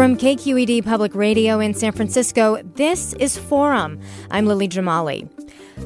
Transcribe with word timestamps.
From 0.00 0.16
KQED 0.16 0.82
Public 0.82 1.14
Radio 1.14 1.60
in 1.60 1.74
San 1.74 1.92
Francisco, 1.92 2.62
this 2.74 3.12
is 3.12 3.36
Forum. 3.36 4.00
I'm 4.30 4.46
Lily 4.46 4.66
Jamali. 4.66 5.28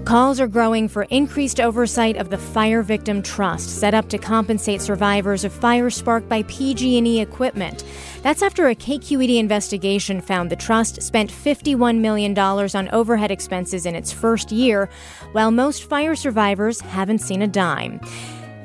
Calls 0.05 0.39
are 0.39 0.47
growing 0.47 0.87
for 0.87 1.03
increased 1.11 1.59
oversight 1.59 2.17
of 2.17 2.31
the 2.31 2.39
Fire 2.39 2.84
Victim 2.84 3.25
Trust, 3.25 3.81
set 3.81 3.93
up 3.93 4.09
to 4.11 4.19
compensate 4.19 4.81
survivors 4.81 5.43
of 5.43 5.53
fire 5.53 5.91
sparked 5.91 6.29
by 6.29 6.45
PG&E 6.45 7.21
equipment. 7.21 7.83
That's 8.23 8.43
after 8.43 8.69
a 8.69 8.77
KQED 8.77 9.37
investigation 9.37 10.21
found 10.21 10.49
the 10.49 10.55
trust 10.55 11.03
spent 11.03 11.33
$51 11.33 11.99
million 11.99 12.39
on 12.39 12.89
overhead 12.91 13.33
expenses 13.33 13.84
in 13.84 13.97
its 13.97 14.12
first 14.12 14.53
year, 14.53 14.89
while 15.33 15.51
most 15.51 15.89
fire 15.89 16.15
survivors 16.15 16.81
haven't 16.81 17.19
seen 17.19 17.43
a 17.43 17.49
dime. 17.49 18.01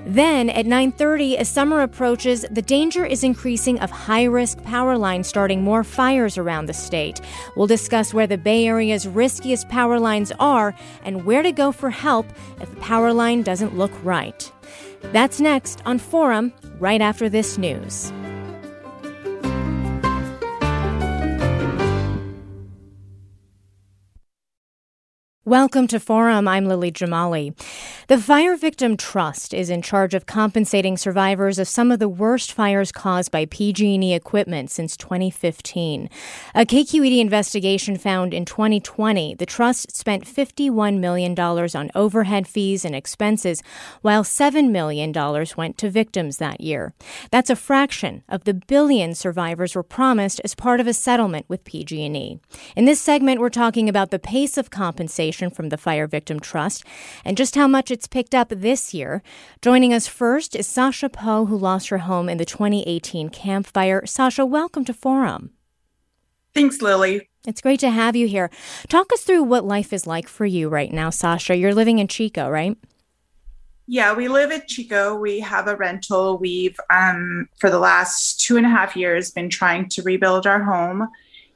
Then 0.06 0.50
at 0.50 0.66
9:30 0.66 1.38
as 1.38 1.50
summer 1.50 1.82
approaches, 1.82 2.46
the 2.50 2.62
danger 2.62 3.06
is 3.06 3.24
increasing 3.24 3.80
of 3.80 3.92
high-risk 3.92 4.64
power 4.64 4.98
lines 4.98 5.28
starting 5.28 5.62
more 5.62 5.84
fires 5.84 6.38
around 6.38 6.66
the 6.66 6.74
state. 6.74 7.22
We'll 7.56 7.68
discuss 7.68 8.14
where 8.14 8.28
the 8.28 8.38
Bay 8.38 8.68
Area's 8.68 9.08
riskiest 9.08 9.68
power 9.70 10.00
lines 10.00 10.32
are 10.40 10.74
and 11.04 11.26
where 11.26 11.44
to 11.44 11.52
go 11.52 11.72
for 11.72 11.90
help 11.90 12.26
if 12.62 12.70
the 12.70 12.82
power 12.82 13.14
line 13.14 13.44
doesn't 13.44 13.78
look 13.78 13.92
right. 14.04 14.52
That's 15.12 15.40
next 15.40 15.82
on 15.86 16.00
Forum 16.00 16.54
right 16.80 17.02
after 17.02 17.30
this 17.30 17.58
news. 17.58 18.12
Welcome 25.50 25.88
to 25.88 26.00
Forum. 26.00 26.48
I'm 26.48 26.68
Lily 26.68 26.92
Jamali. 26.92 27.60
The 28.06 28.20
Fire 28.20 28.56
Victim 28.56 28.96
Trust 28.96 29.52
is 29.52 29.72
in 29.72 29.82
charge 29.82 30.14
of 30.14 30.28
compensating 30.28 30.96
survivors 30.96 31.58
of 31.58 31.68
some 31.68 31.92
of 31.92 31.98
the 31.98 32.08
worst 32.08 32.52
fires 32.52 32.92
caused 32.92 33.32
by 33.32 33.46
PG&E 33.46 34.14
equipment 34.14 34.70
since 34.70 34.96
2015. 34.96 36.08
A 36.54 36.66
KQED 36.68 37.20
investigation 37.20 37.98
found 37.98 38.32
in 38.32 38.46
2020 38.46 39.34
the 39.34 39.46
trust 39.48 39.98
spent 39.98 40.26
$51 40.26 41.00
million 41.00 41.40
on 41.40 41.90
overhead 41.96 42.48
fees 42.48 42.86
and 42.86 42.96
expenses, 42.96 43.64
while 44.04 44.24
$7 44.24 44.70
million 44.70 45.12
went 45.58 45.80
to 45.80 45.90
victims 45.90 46.38
that 46.38 46.62
year. 46.62 46.94
That's 47.32 47.50
a 47.50 47.56
fraction 47.56 48.22
of 48.30 48.44
the 48.44 48.54
billion 48.54 49.16
survivors 49.16 49.74
were 49.74 49.82
promised 49.82 50.42
as 50.44 50.54
part 50.54 50.80
of 50.80 50.86
a 50.86 50.94
settlement 50.94 51.48
with 51.50 51.64
PG&E. 51.64 52.40
In 52.76 52.86
this 52.86 53.02
segment, 53.02 53.42
we're 53.42 53.50
talking 53.50 53.90
about 53.90 54.12
the 54.12 54.20
pace 54.20 54.56
of 54.56 54.70
compensation 54.70 55.39
from 55.48 55.70
the 55.70 55.78
Fire 55.78 56.08
Victim 56.08 56.40
Trust 56.40 56.84
and 57.24 57.38
just 57.38 57.56
how 57.56 57.68
much 57.68 57.90
it's 57.90 58.08
picked 58.08 58.36
up 58.36 58.50
this 58.50 58.94
year. 58.94 59.24
Joining 59.62 59.94
us 59.94 60.08
first 60.08 60.56
is 60.56 60.68
Sasha 60.68 61.08
Poe, 61.08 61.46
who 61.46 61.58
lost 61.58 61.88
her 61.88 62.00
home 62.00 62.28
in 62.28 62.38
the 62.38 62.46
2018 62.46 63.30
Camp 63.30 63.66
Fire. 63.66 64.06
Sasha, 64.06 64.46
welcome 64.46 64.84
to 64.84 64.94
Forum. 64.94 65.52
Thanks, 66.54 66.82
Lily. 66.82 67.30
It's 67.48 67.62
great 67.62 67.80
to 67.80 67.90
have 67.90 68.16
you 68.16 68.28
here. 68.28 68.50
Talk 68.90 69.14
us 69.14 69.24
through 69.24 69.44
what 69.44 69.64
life 69.64 69.94
is 69.94 70.06
like 70.06 70.28
for 70.28 70.46
you 70.46 70.68
right 70.68 70.92
now, 70.92 71.10
Sasha. 71.10 71.56
You're 71.56 71.74
living 71.74 72.00
in 72.00 72.10
Chico, 72.10 72.50
right? 72.50 72.78
Yeah, 73.92 74.14
we 74.14 74.28
live 74.28 74.52
at 74.52 74.68
Chico. 74.68 75.16
We 75.16 75.40
have 75.40 75.68
a 75.68 75.76
rental. 75.76 76.38
We've, 76.38 76.80
um, 76.92 77.50
for 77.58 77.72
the 77.72 77.80
last 77.80 78.40
two 78.40 78.56
and 78.56 78.66
a 78.66 78.70
half 78.70 78.96
years, 78.96 79.32
been 79.32 79.50
trying 79.50 79.90
to 79.90 80.04
rebuild 80.04 80.46
our 80.46 80.62
home 80.62 81.08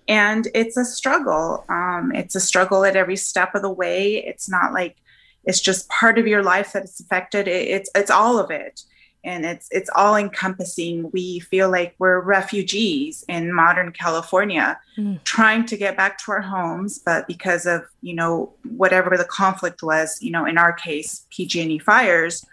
and 0.08 0.47
it's 0.53 0.78
a 0.78 0.86
struggle. 0.86 1.66
Um, 1.69 2.12
it's 2.14 2.36
a 2.36 2.40
struggle 2.40 2.86
at 2.86 2.96
every 2.96 3.16
step 3.16 3.56
of 3.56 3.62
the 3.62 3.69
way. 3.69 4.24
It's 4.25 4.50
not 4.50 4.74
like 4.74 4.97
it's 5.46 5.62
just 5.62 5.90
part 5.90 6.18
of 6.18 6.28
your 6.28 6.44
life 6.44 6.74
that 6.74 6.84
it's 6.84 7.00
affected. 7.00 7.47
It, 7.47 7.68
it's 7.68 7.90
it's 7.96 8.12
all 8.12 8.40
of 8.40 8.52
it. 8.52 8.81
And 9.25 9.46
it's 9.46 9.69
it's 9.72 9.90
all 9.96 10.18
encompassing. 10.18 11.09
We 11.12 11.40
feel 11.40 11.69
like 11.69 11.96
we're 11.97 12.19
refugees 12.19 13.24
in 13.30 13.53
modern 13.53 13.94
california 13.94 14.78
mm. 14.97 15.24
trying 15.24 15.66
to 15.68 15.78
get 15.78 15.96
back 15.96 16.18
to 16.20 16.31
our 16.34 16.41
homes. 16.41 17.00
But 17.00 17.28
because 17.28 17.66
of 17.66 17.84
you 18.02 18.16
know 18.16 18.53
whatever 18.75 19.18
the 19.18 19.25
conflict 19.25 19.81
was 19.81 20.22
you 20.22 20.31
know 20.31 20.46
in 20.46 20.58
our 20.58 20.74
case 20.74 21.25
pg&e 21.30 21.80
fires 21.80 22.46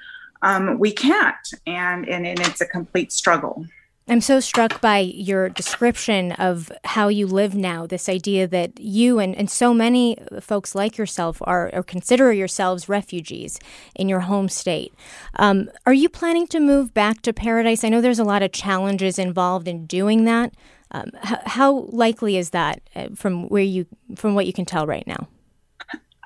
um, 0.42 0.78
we 0.78 0.92
can't. 0.92 1.36
And, 1.66 2.08
and 2.08 2.26
and 2.26 2.40
it's 2.40 2.60
a 2.60 2.66
complete 2.66 3.12
struggle 3.12 3.66
I'm 4.10 4.20
so 4.20 4.40
struck 4.40 4.80
by 4.80 4.98
your 4.98 5.48
description 5.48 6.32
of 6.32 6.72
how 6.82 7.06
you 7.06 7.28
live 7.28 7.54
now. 7.54 7.86
This 7.86 8.08
idea 8.08 8.48
that 8.48 8.80
you 8.80 9.20
and, 9.20 9.36
and 9.36 9.48
so 9.48 9.72
many 9.72 10.16
folks 10.40 10.74
like 10.74 10.98
yourself 10.98 11.40
are 11.42 11.70
or 11.72 11.84
consider 11.84 12.32
yourselves 12.32 12.88
refugees 12.88 13.60
in 13.94 14.08
your 14.08 14.20
home 14.20 14.48
state. 14.48 14.92
Um, 15.36 15.70
are 15.86 15.92
you 15.92 16.08
planning 16.08 16.48
to 16.48 16.58
move 16.58 16.92
back 16.92 17.22
to 17.22 17.32
paradise? 17.32 17.84
I 17.84 17.88
know 17.88 18.00
there's 18.00 18.18
a 18.18 18.24
lot 18.24 18.42
of 18.42 18.50
challenges 18.50 19.16
involved 19.16 19.68
in 19.68 19.86
doing 19.86 20.24
that. 20.24 20.54
Um, 20.90 21.12
how, 21.22 21.38
how, 21.46 21.72
likely 21.90 22.36
is 22.36 22.50
that 22.50 22.80
uh, 22.96 23.10
from 23.14 23.48
where 23.48 23.62
you 23.62 23.86
from 24.16 24.34
what 24.34 24.46
you 24.46 24.52
can 24.52 24.64
tell 24.64 24.88
right 24.88 25.06
now? 25.06 25.28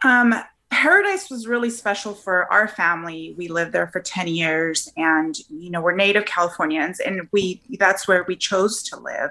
Um, 0.03 0.34
Paradise 0.70 1.30
was 1.30 1.47
really 1.47 1.70
special 1.70 2.14
for 2.14 2.50
our 2.52 2.69
family. 2.69 3.34
We 3.38 3.48
lived 3.48 3.72
there 3.72 3.86
for 3.88 4.00
10 4.00 4.28
years 4.28 4.91
and 4.97 5.34
you 5.48 5.70
know, 5.70 5.80
we're 5.80 5.94
native 5.94 6.25
Californians 6.26 7.00
and 7.00 7.28
we 7.32 7.62
that's 7.78 8.08
where 8.08 8.25
we 8.25 8.36
chose 8.36 8.82
to 8.84 8.98
live. 8.98 9.30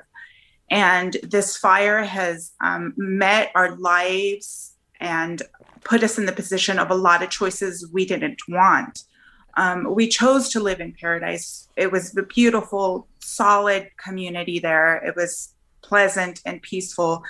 And 0.71 1.17
this 1.23 1.57
fire 1.57 2.03
has 2.03 2.53
um, 2.61 2.94
met 2.97 3.51
our 3.55 3.75
lives 3.75 4.75
and 4.99 5.41
put 5.83 6.03
us 6.03 6.17
in 6.17 6.25
the 6.25 6.31
position 6.31 6.79
of 6.79 6.89
a 6.89 6.95
lot 6.95 7.21
of 7.21 7.29
choices 7.29 7.89
we 7.91 8.05
didn't 8.05 8.41
want. 8.47 9.03
Um, 9.55 9.94
we 9.94 10.07
chose 10.07 10.50
to 10.50 10.59
live 10.59 10.79
in 10.79 10.94
paradise. 10.94 11.69
It 11.75 11.91
was 11.91 12.15
a 12.17 12.23
beautiful, 12.23 13.07
solid 13.19 13.89
community 13.97 14.59
there. 14.59 14.95
It 15.05 15.15
was 15.15 15.53
pleasant 15.83 16.41
and 16.45 16.61
peaceful. 16.61 17.23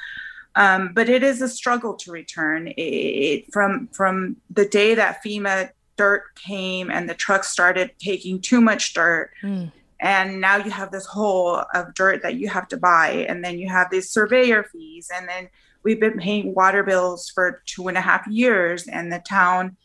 Um, 0.55 0.93
but 0.93 1.09
it 1.09 1.23
is 1.23 1.41
a 1.41 1.49
struggle 1.49 1.95
to 1.95 2.11
return. 2.11 2.73
It, 2.77 3.51
from 3.51 3.87
from 3.91 4.37
the 4.49 4.65
day 4.65 4.93
that 4.95 5.23
FEMA 5.23 5.71
dirt 5.97 6.23
came 6.35 6.91
and 6.91 7.09
the 7.09 7.15
trucks 7.15 7.49
started 7.49 7.91
taking 7.99 8.39
too 8.39 8.61
much 8.61 8.93
dirt, 8.93 9.31
mm. 9.41 9.71
and 9.99 10.39
now 10.39 10.57
you 10.57 10.69
have 10.69 10.91
this 10.91 11.05
hole 11.05 11.63
of 11.73 11.93
dirt 11.95 12.21
that 12.21 12.35
you 12.35 12.49
have 12.49 12.67
to 12.67 12.77
buy, 12.77 13.25
and 13.27 13.43
then 13.43 13.57
you 13.57 13.67
have 13.67 13.89
these 13.89 14.09
surveyor 14.09 14.63
fees, 14.71 15.09
and 15.13 15.27
then 15.27 15.49
we've 15.83 15.99
been 15.99 16.17
paying 16.17 16.53
water 16.53 16.83
bills 16.83 17.29
for 17.29 17.61
two 17.65 17.87
and 17.87 17.97
a 17.97 18.01
half 18.01 18.25
years, 18.27 18.87
and 18.87 19.11
the 19.11 19.19
town 19.19 19.75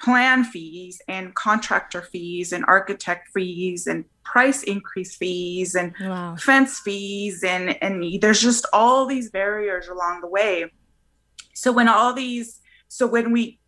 plan 0.00 0.42
fees 0.42 1.00
and 1.06 1.34
contractor 1.34 2.02
fees 2.02 2.52
and 2.52 2.64
architect 2.66 3.28
fees 3.32 3.86
and 3.86 4.04
price 4.24 4.62
increase 4.62 5.16
fees 5.16 5.74
and 5.74 5.94
wow. 6.00 6.36
fence 6.36 6.80
fees 6.80 7.42
and 7.42 7.82
and 7.82 8.20
there's 8.20 8.40
just 8.40 8.66
all 8.72 9.06
these 9.06 9.30
barriers 9.30 9.88
along 9.88 10.20
the 10.20 10.26
way 10.26 10.70
so 11.54 11.72
when 11.72 11.88
all 11.88 12.12
these 12.12 12.60
so 12.88 13.06
when 13.06 13.32
we 13.32 13.58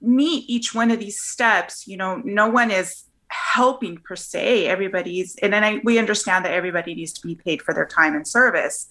meet 0.00 0.44
each 0.48 0.74
one 0.74 0.90
of 0.90 0.98
these 0.98 1.20
steps 1.20 1.86
you 1.86 1.96
know 1.96 2.20
no 2.24 2.48
one 2.48 2.70
is 2.70 3.04
helping 3.28 3.96
per 3.98 4.16
se 4.16 4.66
everybody's 4.66 5.36
and 5.36 5.52
then 5.52 5.62
I, 5.62 5.80
we 5.84 5.98
understand 5.98 6.44
that 6.44 6.52
everybody 6.52 6.94
needs 6.94 7.12
to 7.12 7.26
be 7.26 7.36
paid 7.36 7.62
for 7.62 7.72
their 7.72 7.86
time 7.86 8.14
and 8.14 8.26
service 8.26 8.88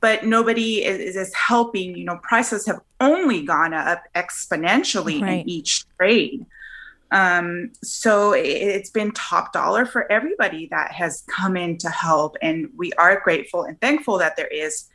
but 0.00 0.24
nobody 0.24 0.84
is, 0.84 1.16
is 1.16 1.34
helping. 1.34 1.96
You 1.96 2.04
know, 2.04 2.18
prices 2.22 2.66
have 2.66 2.80
only 3.00 3.42
gone 3.42 3.72
up 3.72 4.02
exponentially 4.14 5.20
right. 5.20 5.40
in 5.40 5.48
each 5.48 5.84
trade. 5.98 6.46
Um, 7.12 7.72
so 7.82 8.32
it's 8.32 8.90
been 8.90 9.12
top 9.12 9.52
dollar 9.52 9.86
for 9.86 10.10
everybody 10.10 10.66
that 10.70 10.92
has 10.92 11.22
come 11.28 11.56
in 11.56 11.78
to 11.78 11.88
help. 11.88 12.36
And 12.42 12.68
we 12.76 12.92
are 12.94 13.20
grateful 13.20 13.62
and 13.62 13.80
thankful 13.80 14.18
that 14.18 14.36
there 14.36 14.48
is 14.48 14.88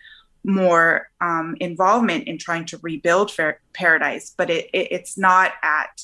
more 0.43 1.09
um, 1.21 1.55
involvement 1.59 2.27
in 2.27 2.37
trying 2.37 2.65
to 2.65 2.79
rebuild 2.81 3.31
fair, 3.31 3.61
paradise, 3.73 4.33
but 4.35 4.49
it, 4.49 4.69
it, 4.73 4.91
it's 4.91 5.17
not 5.17 5.53
at, 5.61 6.03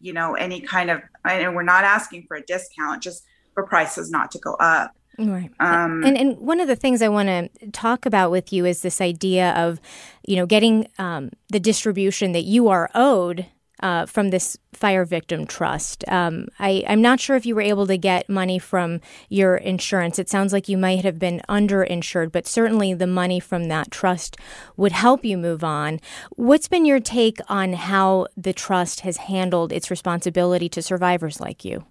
you 0.00 0.12
know, 0.12 0.34
any 0.34 0.60
kind 0.60 0.90
of, 0.90 1.02
and 1.24 1.54
we're 1.54 1.62
not 1.62 1.84
asking 1.84 2.24
for 2.26 2.36
a 2.36 2.42
discount, 2.42 3.02
just 3.02 3.24
for 3.54 3.64
prices 3.64 4.10
not 4.10 4.30
to 4.30 4.38
go 4.38 4.54
up. 4.54 4.92
Right. 5.18 5.50
Um, 5.58 6.04
and 6.04 6.16
and 6.16 6.38
one 6.38 6.60
of 6.60 6.68
the 6.68 6.76
things 6.76 7.02
I 7.02 7.08
want 7.08 7.28
to 7.28 7.70
talk 7.72 8.06
about 8.06 8.30
with 8.30 8.52
you 8.52 8.64
is 8.64 8.82
this 8.82 9.00
idea 9.00 9.50
of, 9.54 9.80
you 10.24 10.36
know, 10.36 10.46
getting 10.46 10.86
um, 10.98 11.30
the 11.48 11.58
distribution 11.58 12.30
that 12.32 12.44
you 12.44 12.68
are 12.68 12.88
owed 12.94 13.44
uh, 13.80 14.06
from 14.06 14.30
this 14.30 14.56
fire 14.72 15.04
victim 15.04 15.46
trust. 15.46 16.04
Um, 16.08 16.48
I, 16.58 16.84
am 16.86 17.02
not 17.02 17.20
sure 17.20 17.36
if 17.36 17.46
you 17.46 17.54
were 17.54 17.60
able 17.60 17.86
to 17.86 17.96
get 17.96 18.28
money 18.28 18.58
from 18.58 19.00
your 19.28 19.56
insurance. 19.56 20.18
It 20.18 20.28
sounds 20.28 20.52
like 20.52 20.68
you 20.68 20.78
might 20.78 21.04
have 21.04 21.18
been 21.18 21.42
underinsured, 21.48 22.32
but 22.32 22.46
certainly 22.46 22.94
the 22.94 23.06
money 23.06 23.40
from 23.40 23.64
that 23.68 23.90
trust 23.90 24.36
would 24.76 24.92
help 24.92 25.24
you 25.24 25.36
move 25.36 25.64
on. 25.64 26.00
What's 26.30 26.68
been 26.68 26.84
your 26.84 27.00
take 27.00 27.38
on 27.48 27.72
how 27.72 28.26
the 28.36 28.52
trust 28.52 29.00
has 29.00 29.16
handled 29.16 29.72
its 29.72 29.90
responsibility 29.90 30.68
to 30.70 30.82
survivors 30.82 31.40
like 31.40 31.64
you? 31.64 31.84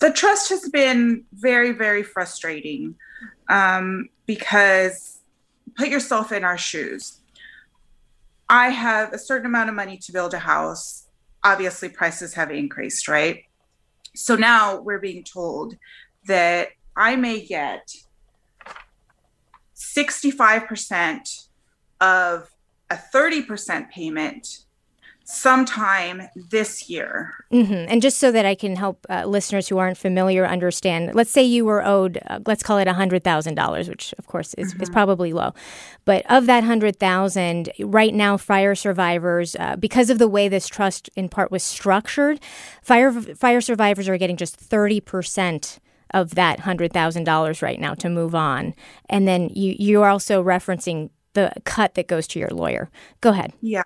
The 0.00 0.12
trust 0.12 0.48
has 0.48 0.68
been 0.68 1.24
very, 1.32 1.72
very 1.72 2.02
frustrating 2.02 2.94
um, 3.48 4.08
because 4.26 5.18
put 5.76 5.88
yourself 5.88 6.32
in 6.32 6.42
our 6.42 6.58
shoes 6.58 7.19
I 8.50 8.70
have 8.70 9.12
a 9.12 9.18
certain 9.18 9.46
amount 9.46 9.68
of 9.68 9.76
money 9.76 9.96
to 9.98 10.12
build 10.12 10.34
a 10.34 10.40
house. 10.40 11.06
Obviously, 11.44 11.88
prices 11.88 12.34
have 12.34 12.50
increased, 12.50 13.06
right? 13.06 13.44
So 14.16 14.34
now 14.34 14.80
we're 14.80 14.98
being 14.98 15.22
told 15.22 15.76
that 16.26 16.70
I 16.96 17.14
may 17.14 17.46
get 17.46 17.88
65% 19.76 21.46
of 22.00 22.50
a 22.90 22.96
30% 23.14 23.88
payment 23.88 24.48
sometime 25.30 26.22
this 26.34 26.90
year. 26.90 27.32
Mm-hmm. 27.52 27.86
And 27.88 28.02
just 28.02 28.18
so 28.18 28.32
that 28.32 28.44
I 28.44 28.56
can 28.56 28.74
help 28.74 29.06
uh, 29.08 29.24
listeners 29.26 29.68
who 29.68 29.78
aren't 29.78 29.96
familiar 29.96 30.44
understand, 30.44 31.14
let's 31.14 31.30
say 31.30 31.42
you 31.42 31.64
were 31.64 31.86
owed, 31.86 32.18
uh, 32.28 32.40
let's 32.46 32.64
call 32.64 32.78
it 32.78 32.88
$100,000, 32.88 33.88
which 33.88 34.12
of 34.18 34.26
course 34.26 34.54
is, 34.54 34.72
mm-hmm. 34.74 34.82
is, 34.82 34.90
probably 34.90 35.32
low. 35.32 35.54
But 36.04 36.28
of 36.28 36.46
that 36.46 36.64
100000 36.64 37.70
right 37.78 38.12
now, 38.12 38.36
fire 38.36 38.74
survivors, 38.74 39.54
uh, 39.54 39.76
because 39.76 40.10
of 40.10 40.18
the 40.18 40.26
way 40.26 40.48
this 40.48 40.66
trust 40.66 41.08
in 41.14 41.28
part 41.28 41.52
was 41.52 41.62
structured, 41.62 42.40
fire, 42.82 43.12
fire 43.12 43.60
survivors 43.60 44.08
are 44.08 44.18
getting 44.18 44.36
just 44.36 44.58
30% 44.58 45.78
of 46.12 46.34
that 46.34 46.58
$100,000 46.58 47.62
right 47.62 47.78
now 47.78 47.94
to 47.94 48.08
move 48.08 48.34
on. 48.34 48.74
And 49.08 49.28
then 49.28 49.48
you, 49.50 49.76
you 49.78 50.02
are 50.02 50.10
also 50.10 50.42
referencing 50.42 51.10
the 51.34 51.52
cut 51.64 51.94
that 51.94 52.08
goes 52.08 52.26
to 52.26 52.40
your 52.40 52.50
lawyer. 52.50 52.90
Go 53.20 53.30
ahead. 53.30 53.52
Yeah. 53.60 53.84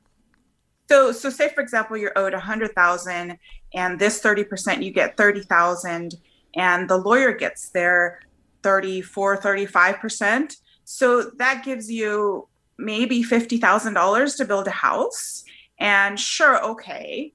So, 0.94 1.10
so 1.10 1.28
say 1.28 1.48
for 1.52 1.60
example, 1.60 1.96
you're 1.96 2.16
owed 2.16 2.34
a 2.34 2.38
hundred 2.38 2.72
thousand, 2.76 3.36
and 3.74 3.98
this 3.98 4.20
thirty 4.20 4.44
percent, 4.44 4.80
you 4.84 4.92
get 4.92 5.16
thirty 5.16 5.40
thousand, 5.40 6.14
and 6.54 6.88
the 6.88 6.96
lawyer 6.96 7.32
gets 7.32 7.70
their 7.70 8.20
34, 8.62 9.38
35 9.38 9.98
percent. 9.98 10.56
So 10.84 11.32
that 11.38 11.64
gives 11.64 11.90
you 11.90 12.46
maybe 12.78 13.24
fifty 13.24 13.58
thousand 13.58 13.94
dollars 13.94 14.36
to 14.36 14.44
build 14.44 14.68
a 14.68 14.70
house. 14.70 15.42
And 15.80 16.18
sure, 16.18 16.64
okay, 16.64 17.32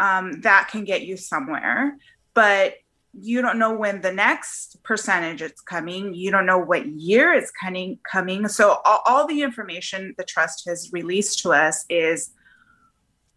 um, 0.00 0.40
that 0.40 0.68
can 0.70 0.84
get 0.84 1.02
you 1.02 1.18
somewhere, 1.18 1.98
but 2.32 2.76
you 3.12 3.42
don't 3.42 3.58
know 3.58 3.74
when 3.74 4.00
the 4.00 4.14
next 4.14 4.82
percentage 4.84 5.42
is 5.42 5.60
coming. 5.60 6.14
You 6.14 6.30
don't 6.30 6.46
know 6.46 6.56
what 6.56 6.86
year 6.86 7.34
it's 7.34 7.50
coming. 7.50 7.98
Coming. 8.10 8.48
So 8.48 8.80
all, 8.86 9.02
all 9.04 9.26
the 9.26 9.42
information 9.42 10.14
the 10.16 10.24
trust 10.24 10.64
has 10.66 10.90
released 10.94 11.40
to 11.40 11.52
us 11.52 11.84
is 11.90 12.30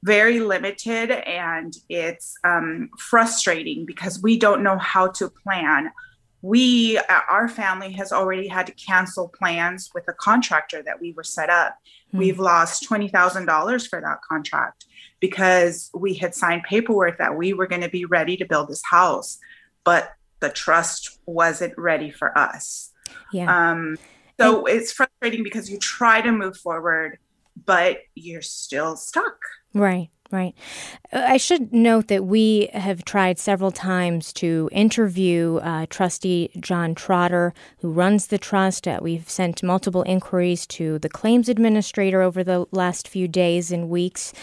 very 0.05 0.39
limited 0.39 1.09
and 1.09 1.75
it's 1.89 2.35
um, 2.43 2.91
frustrating 2.95 3.87
because 3.87 4.21
we 4.21 4.37
don't 4.37 4.61
know 4.61 4.77
how 4.77 5.07
to 5.07 5.27
plan. 5.27 5.91
We, 6.43 6.99
our 7.27 7.47
family 7.47 7.91
has 7.93 8.11
already 8.11 8.47
had 8.47 8.67
to 8.67 8.73
cancel 8.73 9.29
plans 9.29 9.89
with 9.95 10.07
a 10.07 10.13
contractor 10.13 10.83
that 10.83 11.01
we 11.01 11.13
were 11.13 11.23
set 11.23 11.49
up. 11.49 11.73
Mm-hmm. 12.09 12.19
We've 12.19 12.39
lost 12.39 12.87
$20,000 12.87 13.89
for 13.89 13.99
that 13.99 14.21
contract 14.21 14.85
because 15.19 15.89
we 15.91 16.13
had 16.13 16.35
signed 16.35 16.61
paperwork 16.69 17.17
that 17.17 17.35
we 17.35 17.53
were 17.53 17.65
going 17.65 17.81
to 17.81 17.89
be 17.89 18.05
ready 18.05 18.37
to 18.37 18.45
build 18.45 18.67
this 18.67 18.83
house, 18.87 19.39
but 19.83 20.13
the 20.39 20.51
trust 20.51 21.17
wasn't 21.25 21.75
ready 21.79 22.11
for 22.11 22.37
us. 22.37 22.91
Yeah. 23.33 23.71
Um, 23.71 23.97
so 24.39 24.67
and- 24.67 24.77
it's 24.77 24.91
frustrating 24.91 25.41
because 25.41 25.71
you 25.71 25.79
try 25.79 26.21
to 26.21 26.31
move 26.31 26.57
forward, 26.57 27.17
but 27.65 28.01
you're 28.13 28.43
still 28.43 28.95
stuck. 28.95 29.39
Right. 29.75 30.09
Right. 30.35 30.53
Uh, 31.13 31.23
I 31.25 31.37
should 31.37 31.71
note 31.71 32.09
that 32.09 32.25
we 32.25 32.69
have 32.73 33.05
tried 33.05 33.39
several 33.39 33.71
times 33.71 34.33
to 34.33 34.67
interview 34.73 35.61
uh, 35.63 35.85
trustee 35.89 36.51
John 36.59 36.93
Trotter, 36.93 37.53
who 37.77 37.89
runs 37.89 38.27
the 38.27 38.37
trust. 38.37 38.85
Uh, 38.85 38.99
we've 39.01 39.29
sent 39.29 39.63
multiple 39.63 40.03
inquiries 40.03 40.67
to 40.67 40.99
the 40.99 41.07
claims 41.07 41.47
administrator 41.47 42.21
over 42.21 42.43
the 42.43 42.65
last 42.71 43.07
few 43.07 43.29
days 43.29 43.71
and 43.71 43.89
weeks 43.89 44.33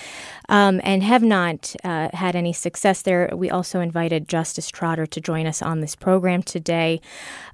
um, 0.49 0.81
and 0.83 1.03
have 1.03 1.23
not 1.23 1.77
uh, 1.85 2.09
had 2.15 2.35
any 2.37 2.55
success 2.55 3.03
there. 3.03 3.29
We 3.35 3.51
also 3.51 3.81
invited 3.81 4.29
Justice 4.29 4.69
Trotter 4.69 5.05
to 5.05 5.21
join 5.21 5.47
us 5.47 5.61
on 5.61 5.81
this 5.81 5.95
program 5.95 6.43
today. 6.43 7.03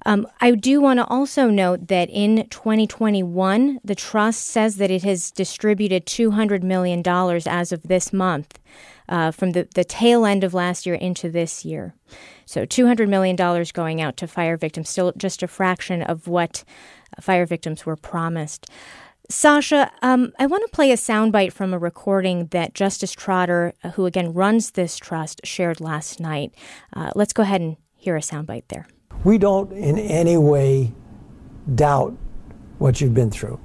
Um, 0.05 0.25
I 0.39 0.51
do 0.51 0.79
want 0.79 0.99
to 0.99 1.05
also 1.07 1.49
note 1.49 1.89
that 1.89 2.09
in 2.09 2.47
2021, 2.49 3.81
the 3.83 3.95
trust 3.95 4.47
says 4.47 4.77
that 4.77 4.91
it 4.91 5.03
has 5.03 5.29
distributed 5.29 6.05
$200 6.05 6.63
million 6.63 7.03
as 7.05 7.73
of 7.73 7.83
this 7.83 8.13
month. 8.13 8.28
Uh, 9.07 9.31
from 9.31 9.53
the, 9.53 9.67
the 9.73 9.83
tail 9.83 10.23
end 10.23 10.43
of 10.43 10.53
last 10.53 10.85
year 10.85 10.93
into 10.93 11.31
this 11.31 11.65
year. 11.65 11.95
So 12.45 12.63
$200 12.63 13.09
million 13.09 13.35
going 13.73 14.01
out 14.01 14.17
to 14.17 14.27
fire 14.27 14.55
victims, 14.55 14.87
still 14.87 15.11
just 15.17 15.41
a 15.41 15.47
fraction 15.47 16.03
of 16.03 16.27
what 16.27 16.63
fire 17.19 17.47
victims 17.47 17.87
were 17.87 17.95
promised. 17.95 18.69
Sasha, 19.31 19.91
um, 20.01 20.33
I 20.39 20.47
want 20.47 20.63
to 20.65 20.75
play 20.75 20.91
a 20.91 20.95
soundbite 20.95 21.53
from 21.53 21.71
a 21.71 21.77
recording 21.77 22.47
that 22.47 22.73
Justice 22.73 23.11
Trotter, 23.11 23.73
uh, 23.83 23.89
who 23.91 24.07
again 24.07 24.33
runs 24.33 24.71
this 24.71 24.97
trust, 24.97 25.41
shared 25.43 25.79
last 25.79 26.19
night. 26.19 26.53
Uh, 26.93 27.11
let's 27.15 27.31
go 27.31 27.43
ahead 27.43 27.61
and 27.61 27.77
hear 27.95 28.15
a 28.15 28.21
soundbite 28.21 28.63
there. 28.69 28.87
We 29.23 29.37
don't 29.37 29.71
in 29.71 29.99
any 29.99 30.37
way 30.37 30.93
doubt 31.75 32.17
what 32.79 33.01
you've 33.01 33.13
been 33.13 33.29
through. 33.29 33.59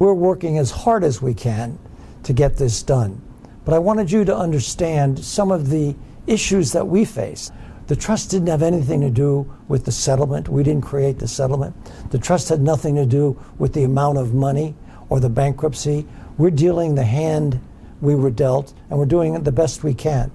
We're 0.00 0.14
working 0.14 0.58
as 0.58 0.70
hard 0.72 1.04
as 1.04 1.22
we 1.22 1.34
can 1.34 1.78
to 2.24 2.32
get 2.32 2.56
this 2.56 2.82
done. 2.82 3.22
But 3.64 3.74
I 3.74 3.78
wanted 3.78 4.10
you 4.10 4.24
to 4.24 4.36
understand 4.36 5.22
some 5.24 5.50
of 5.50 5.70
the 5.70 5.94
issues 6.26 6.72
that 6.72 6.86
we 6.86 7.04
face. 7.04 7.50
The 7.86 7.96
trust 7.96 8.30
didn't 8.30 8.48
have 8.48 8.62
anything 8.62 9.00
to 9.00 9.10
do 9.10 9.52
with 9.68 9.84
the 9.84 9.92
settlement. 9.92 10.48
We 10.48 10.62
didn't 10.62 10.84
create 10.84 11.18
the 11.18 11.28
settlement. 11.28 11.74
The 12.10 12.18
trust 12.18 12.48
had 12.48 12.60
nothing 12.60 12.94
to 12.94 13.04
do 13.04 13.38
with 13.58 13.72
the 13.72 13.82
amount 13.82 14.18
of 14.18 14.32
money 14.32 14.76
or 15.08 15.18
the 15.18 15.28
bankruptcy. 15.28 16.06
We're 16.38 16.50
dealing 16.50 16.94
the 16.94 17.04
hand 17.04 17.60
we 18.00 18.14
were 18.14 18.30
dealt, 18.30 18.72
and 18.88 18.98
we're 18.98 19.06
doing 19.06 19.34
it 19.34 19.44
the 19.44 19.52
best 19.52 19.82
we 19.82 19.92
can. 19.92 20.30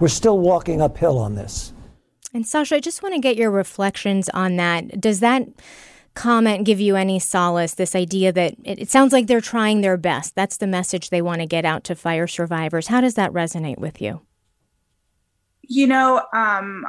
We're 0.00 0.08
still 0.08 0.38
walking 0.38 0.80
uphill 0.80 1.18
on 1.18 1.34
this. 1.34 1.72
And 2.34 2.46
Sasha, 2.46 2.76
I 2.76 2.80
just 2.80 3.02
want 3.02 3.14
to 3.14 3.20
get 3.20 3.36
your 3.36 3.50
reflections 3.50 4.28
on 4.30 4.56
that. 4.56 5.00
Does 5.00 5.20
that 5.20 5.46
comment 6.18 6.64
give 6.66 6.80
you 6.80 6.96
any 6.96 7.18
solace? 7.18 7.74
This 7.74 7.94
idea 7.94 8.32
that 8.32 8.54
it, 8.64 8.80
it 8.80 8.90
sounds 8.90 9.12
like 9.12 9.26
they're 9.26 9.40
trying 9.40 9.80
their 9.80 9.96
best. 9.96 10.34
That's 10.34 10.58
the 10.58 10.66
message 10.66 11.10
they 11.10 11.22
want 11.22 11.40
to 11.40 11.46
get 11.46 11.64
out 11.64 11.84
to 11.84 11.94
fire 11.94 12.26
survivors. 12.26 12.88
How 12.88 13.00
does 13.00 13.14
that 13.14 13.32
resonate 13.32 13.78
with 13.78 14.02
you? 14.02 14.20
you 15.68 15.86
know, 15.86 16.22
um, 16.32 16.86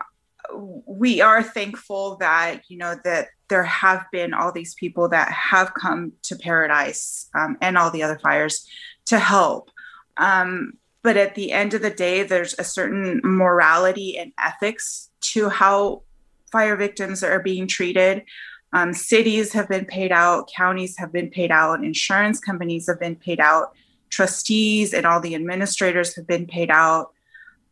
we 0.88 1.22
are 1.22 1.44
thankful 1.44 2.16
that 2.16 2.62
you 2.70 2.78
know 2.78 2.96
that 3.04 3.28
there 3.50 3.64
have 3.64 4.06
been 4.12 4.34
all 4.34 4.52
these 4.52 4.74
people 4.74 5.10
that 5.10 5.32
have 5.32 5.74
come 5.74 6.14
to 6.24 6.36
Paradise 6.36 7.30
um, 7.36 7.58
and 7.62 7.78
all 7.78 7.92
the 7.92 8.02
other 8.02 8.18
fires 8.18 8.68
to 9.06 9.20
help. 9.20 9.70
Um, 10.18 10.74
but 11.04 11.18
at 11.18 11.36
the 11.36 11.52
end 11.52 11.74
of 11.74 11.82
the 11.82 11.90
day, 11.90 12.24
there's 12.24 12.56
a 12.58 12.64
certain 12.64 13.22
morality 13.24 14.18
and 14.18 14.34
ethics 14.40 15.10
to 15.22 15.50
how 15.50 16.04
fire 16.52 16.76
victims 16.76 17.24
are 17.24 17.42
being 17.42 17.68
treated. 17.68 18.24
Um, 18.72 18.94
cities 18.94 19.52
have 19.54 19.68
been 19.68 19.86
paid 19.86 20.12
out, 20.12 20.50
counties 20.56 20.98
have 20.98 21.12
been 21.12 21.30
paid 21.30 21.52
out, 21.52 21.84
insurance 21.84 22.40
companies 22.40 22.88
have 22.88 23.00
been 23.00 23.16
paid 23.16 23.40
out, 23.40 23.74
trustees 24.10 24.94
and 24.94 25.06
all 25.06 25.20
the 25.20 25.36
administrators 25.36 26.16
have 26.16 26.28
been 26.28 26.46
paid 26.46 26.70
out. 26.70 27.12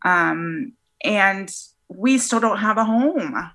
Um, 0.04 0.74
and 1.04 1.54
we 1.88 2.18
still 2.18 2.40
don't 2.40 2.60
have 2.60 2.78
a 2.78 2.86
home. 2.86 3.52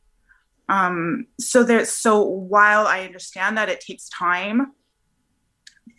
Um, 0.68 1.26
so 1.38 1.62
there's 1.62 1.90
so 1.90 2.22
while 2.22 2.87
I 2.87 3.00
understand 3.00 3.58
that 3.58 3.68
it 3.68 3.80
takes 3.80 4.08
time, 4.08 4.72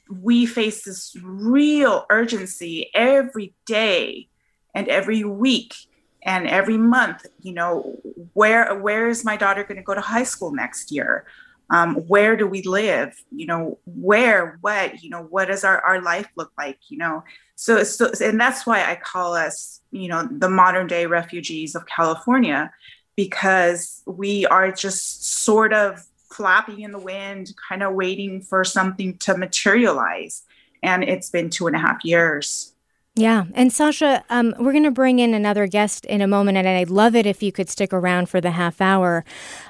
we 0.09 0.45
face 0.45 0.83
this 0.83 1.15
real 1.21 2.05
urgency 2.09 2.89
every 2.93 3.53
day 3.65 4.29
and 4.73 4.87
every 4.87 5.23
week 5.23 5.75
and 6.23 6.47
every 6.47 6.77
month 6.77 7.25
you 7.41 7.53
know 7.53 7.97
where 8.33 8.75
where 8.79 9.07
is 9.07 9.25
my 9.25 9.37
daughter 9.37 9.63
going 9.63 9.77
to 9.77 9.83
go 9.83 9.93
to 9.93 10.01
high 10.01 10.23
school 10.23 10.53
next 10.53 10.91
year? 10.91 11.25
Um, 11.69 11.95
where 12.07 12.35
do 12.35 12.45
we 12.45 12.61
live? 12.63 13.15
You 13.31 13.45
know 13.47 13.79
where 13.85 14.57
what 14.61 15.03
you 15.03 15.09
know 15.09 15.23
what 15.23 15.45
does 15.45 15.63
our, 15.63 15.81
our 15.81 16.01
life 16.01 16.27
look 16.35 16.51
like 16.57 16.79
you 16.89 16.97
know? 16.97 17.23
So, 17.55 17.83
so 17.83 18.11
and 18.19 18.41
that's 18.41 18.65
why 18.65 18.83
i 18.83 18.95
call 18.95 19.35
us 19.35 19.79
you 19.91 20.07
know 20.07 20.27
the 20.29 20.49
modern 20.49 20.87
day 20.87 21.05
refugees 21.05 21.75
of 21.75 21.85
california 21.85 22.71
because 23.15 24.01
we 24.05 24.45
are 24.47 24.71
just 24.71 25.43
sort 25.43 25.73
of 25.73 26.05
flapping 26.33 26.81
in 26.81 26.91
the 26.91 26.99
wind 26.99 27.53
kind 27.69 27.83
of 27.83 27.93
waiting 27.93 28.41
for 28.41 28.63
something 28.63 29.17
to 29.19 29.37
materialize. 29.37 30.43
And 30.81 31.03
it's 31.03 31.29
been 31.29 31.49
two 31.49 31.67
and 31.67 31.75
a 31.75 31.79
half 31.79 32.03
years 32.03 32.72
yeah. 33.15 33.45
And 33.53 33.71
Sasha, 33.71 34.23
um, 34.29 34.55
we're 34.57 34.71
going 34.71 34.83
to 34.83 34.91
bring 34.91 35.19
in 35.19 35.33
another 35.33 35.67
guest 35.67 36.05
in 36.05 36.21
a 36.21 36.27
moment, 36.27 36.57
and 36.57 36.67
I'd 36.67 36.89
love 36.89 37.15
it 37.15 37.25
if 37.27 37.43
you 37.43 37.51
could 37.51 37.69
stick 37.69 37.93
around 37.93 38.27
for 38.27 38.41
the 38.41 38.51
half 38.51 38.81
hour. 38.81 39.23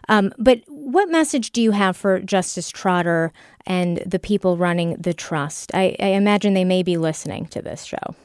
Um, 0.07 0.33
but 0.37 0.61
what 0.67 1.09
message 1.09 1.51
do 1.51 1.61
you 1.61 1.71
have 1.71 1.97
for 1.97 2.19
Justice 2.21 2.69
Trotter 2.69 3.33
and 3.65 3.97
the 4.05 4.19
people 4.19 4.55
running 4.55 4.95
the 4.95 5.13
trust? 5.13 5.71
I, 5.73 5.95
I 5.99 6.07
imagine 6.07 6.53
they 6.53 6.63
may 6.63 6.83
be 6.83 6.95
listening 6.95 7.47
to 7.47 7.61
this 7.61 7.83
show. 7.83 8.15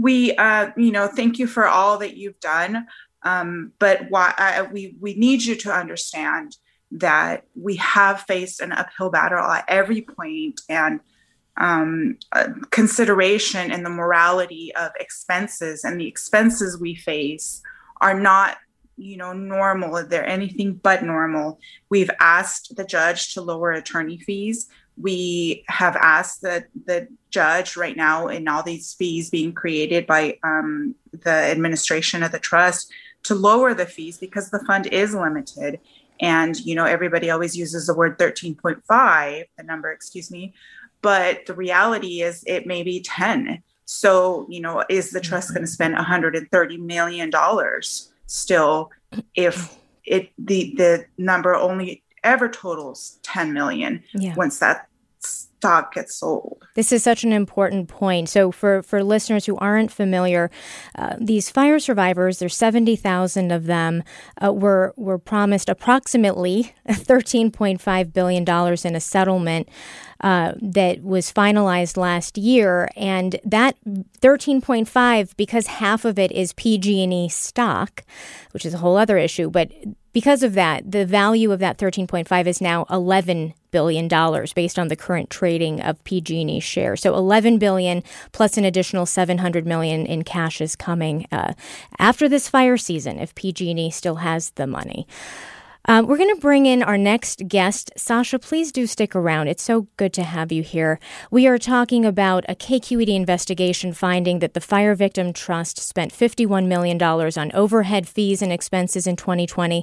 We, 0.00 0.34
uh, 0.36 0.70
you 0.76 0.90
know, 0.90 1.06
thank 1.06 1.38
you 1.38 1.46
for 1.46 1.66
all 1.66 1.98
that 1.98 2.16
you've 2.16 2.40
done. 2.40 2.86
Um, 3.24 3.72
but 3.78 4.06
why, 4.08 4.66
we, 4.72 4.96
we 5.00 5.14
need 5.14 5.42
you 5.42 5.54
to 5.56 5.72
understand 5.72 6.56
that 6.92 7.44
we 7.54 7.76
have 7.76 8.22
faced 8.22 8.60
an 8.60 8.72
uphill 8.72 9.10
battle 9.10 9.38
at 9.38 9.64
every 9.68 10.02
point 10.02 10.60
and 10.68 11.00
um, 11.56 12.18
consideration 12.70 13.70
in 13.70 13.82
the 13.82 13.90
morality 13.90 14.74
of 14.74 14.90
expenses 14.98 15.84
and 15.84 16.00
the 16.00 16.06
expenses 16.06 16.78
we 16.78 16.94
face 16.94 17.62
are 18.00 18.18
not 18.18 18.58
you 18.96 19.16
know 19.16 19.32
normal. 19.32 20.06
They're 20.06 20.26
anything 20.26 20.74
but 20.74 21.02
normal. 21.02 21.58
We've 21.88 22.10
asked 22.20 22.76
the 22.76 22.84
judge 22.84 23.34
to 23.34 23.42
lower 23.42 23.72
attorney 23.72 24.18
fees. 24.18 24.68
We 24.98 25.64
have 25.68 25.96
asked 25.96 26.42
the, 26.42 26.66
the 26.84 27.08
judge 27.30 27.76
right 27.76 27.96
now 27.96 28.28
in 28.28 28.46
all 28.46 28.62
these 28.62 28.92
fees 28.92 29.30
being 29.30 29.54
created 29.54 30.06
by 30.06 30.38
um, 30.44 30.94
the 31.10 31.30
administration 31.30 32.22
of 32.22 32.30
the 32.30 32.38
trust 32.38 32.92
to 33.24 33.34
lower 33.34 33.72
the 33.72 33.86
fees 33.86 34.18
because 34.18 34.50
the 34.50 34.62
fund 34.66 34.86
is 34.88 35.14
limited. 35.14 35.80
And 36.20 36.56
you 36.60 36.74
know 36.74 36.84
everybody 36.84 37.30
always 37.30 37.56
uses 37.56 37.86
the 37.86 37.94
word 37.94 38.18
13.5 38.18 39.44
the 39.56 39.62
number 39.64 39.90
excuse 39.90 40.30
me 40.30 40.54
but 41.02 41.44
the 41.46 41.54
reality 41.54 42.22
is 42.22 42.42
it 42.46 42.66
may 42.66 42.82
be 42.82 43.00
10 43.02 43.62
so 43.84 44.46
you 44.48 44.60
know 44.60 44.84
is 44.88 45.10
the 45.10 45.20
trust 45.20 45.50
going 45.50 45.62
to 45.62 45.66
mm-hmm. 45.66 45.72
spend 45.72 45.94
130 45.94 46.76
million 46.78 47.30
dollars 47.30 48.12
still 48.26 48.90
if 49.34 49.76
it 50.04 50.30
the 50.38 50.74
the 50.76 51.04
number 51.18 51.54
only 51.54 52.02
ever 52.24 52.48
totals 52.48 53.18
10 53.22 53.52
million 53.52 54.02
yeah. 54.14 54.34
once 54.36 54.58
that 54.60 54.86
stock 55.62 55.94
gets 55.94 56.16
sold. 56.16 56.60
This 56.74 56.90
is 56.90 57.04
such 57.04 57.22
an 57.22 57.32
important 57.32 57.88
point. 57.88 58.28
So, 58.28 58.50
for, 58.50 58.82
for 58.82 59.04
listeners 59.04 59.46
who 59.46 59.56
aren't 59.58 59.92
familiar, 59.92 60.50
uh, 60.98 61.14
these 61.20 61.50
fire 61.50 61.78
survivors, 61.78 62.40
there's 62.40 62.56
70,000 62.56 63.52
of 63.52 63.66
them, 63.66 64.02
uh, 64.44 64.52
were, 64.52 64.92
were 64.96 65.18
promised 65.18 65.68
approximately 65.68 66.74
$13.5 66.88 68.12
billion 68.12 68.42
in 68.42 68.96
a 68.96 69.00
settlement. 69.00 69.68
Uh, 70.20 70.52
that 70.62 71.02
was 71.02 71.32
finalized 71.32 71.96
last 71.96 72.38
year, 72.38 72.88
and 72.94 73.40
that 73.44 73.76
13.5 74.20 75.36
because 75.36 75.66
half 75.66 76.04
of 76.04 76.16
it 76.16 76.30
is 76.30 76.52
PG&E 76.52 77.28
stock, 77.28 78.04
which 78.52 78.64
is 78.64 78.72
a 78.72 78.78
whole 78.78 78.96
other 78.96 79.18
issue. 79.18 79.50
But 79.50 79.72
because 80.12 80.42
of 80.42 80.54
that, 80.54 80.90
the 80.90 81.06
value 81.06 81.52
of 81.52 81.60
that 81.60 81.78
13.5 81.78 82.46
is 82.46 82.60
now 82.60 82.86
11 82.90 83.54
billion 83.70 84.06
dollars 84.06 84.52
based 84.52 84.78
on 84.78 84.88
the 84.88 84.96
current 84.96 85.30
trading 85.30 85.80
of 85.80 86.02
PG&E 86.04 86.60
shares. 86.60 87.00
So 87.00 87.14
11 87.14 87.58
billion 87.58 88.02
plus 88.32 88.56
an 88.56 88.64
additional 88.64 89.06
700 89.06 89.66
million 89.66 90.04
in 90.06 90.22
cash 90.24 90.60
is 90.60 90.76
coming 90.76 91.26
uh, 91.32 91.54
after 91.98 92.28
this 92.28 92.48
fire 92.48 92.76
season 92.76 93.18
if 93.18 93.34
PG&E 93.34 93.90
still 93.90 94.16
has 94.16 94.50
the 94.50 94.66
money. 94.66 95.06
Um, 95.86 96.06
we're 96.06 96.16
going 96.16 96.32
to 96.32 96.40
bring 96.40 96.66
in 96.66 96.82
our 96.82 96.96
next 96.96 97.48
guest. 97.48 97.90
Sasha, 97.96 98.38
please 98.38 98.70
do 98.70 98.86
stick 98.86 99.16
around. 99.16 99.48
It's 99.48 99.64
so 99.64 99.88
good 99.96 100.12
to 100.12 100.22
have 100.22 100.52
you 100.52 100.62
here. 100.62 101.00
We 101.30 101.48
are 101.48 101.58
talking 101.58 102.04
about 102.04 102.44
a 102.48 102.54
KQED 102.54 103.08
investigation 103.08 103.92
finding 103.92 104.38
that 104.38 104.54
the 104.54 104.60
Fire 104.60 104.94
Victim 104.94 105.32
Trust 105.32 105.78
spent 105.78 106.12
$51 106.12 106.68
million 106.68 107.02
on 107.02 107.52
overhead 107.52 108.06
fees 108.06 108.42
and 108.42 108.52
expenses 108.52 109.08
in 109.08 109.16
2020, 109.16 109.82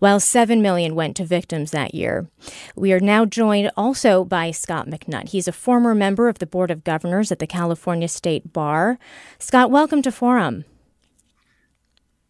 while 0.00 0.20
7 0.20 0.60
million 0.60 0.94
went 0.94 1.16
to 1.16 1.24
victims 1.24 1.70
that 1.70 1.94
year. 1.94 2.28
We 2.76 2.92
are 2.92 3.00
now 3.00 3.24
joined 3.24 3.70
also 3.74 4.24
by 4.24 4.50
Scott 4.50 4.86
McNutt. 4.86 5.30
He's 5.30 5.48
a 5.48 5.52
former 5.52 5.94
member 5.94 6.28
of 6.28 6.40
the 6.40 6.46
Board 6.46 6.70
of 6.70 6.84
Governors 6.84 7.32
at 7.32 7.38
the 7.38 7.46
California 7.46 8.08
State 8.08 8.52
Bar. 8.52 8.98
Scott, 9.38 9.70
welcome 9.70 10.02
to 10.02 10.12
Forum. 10.12 10.66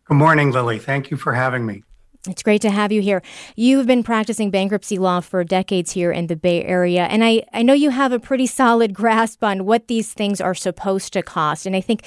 Good 0.04 0.16
morning, 0.16 0.52
Lily. 0.52 0.78
Thank 0.78 1.10
you 1.10 1.16
for 1.16 1.34
having 1.34 1.66
me. 1.66 1.82
It's 2.26 2.42
great 2.42 2.62
to 2.62 2.70
have 2.70 2.90
you 2.90 3.00
here. 3.00 3.22
You've 3.54 3.86
been 3.86 4.02
practicing 4.02 4.50
bankruptcy 4.50 4.98
law 4.98 5.20
for 5.20 5.44
decades 5.44 5.92
here 5.92 6.10
in 6.10 6.26
the 6.26 6.34
Bay 6.34 6.64
Area, 6.64 7.04
and 7.04 7.22
I, 7.22 7.44
I 7.52 7.62
know 7.62 7.74
you 7.74 7.90
have 7.90 8.10
a 8.10 8.18
pretty 8.18 8.46
solid 8.46 8.92
grasp 8.92 9.44
on 9.44 9.64
what 9.64 9.86
these 9.86 10.12
things 10.12 10.40
are 10.40 10.54
supposed 10.54 11.12
to 11.12 11.22
cost. 11.22 11.64
And 11.64 11.76
I 11.76 11.80
think 11.80 12.04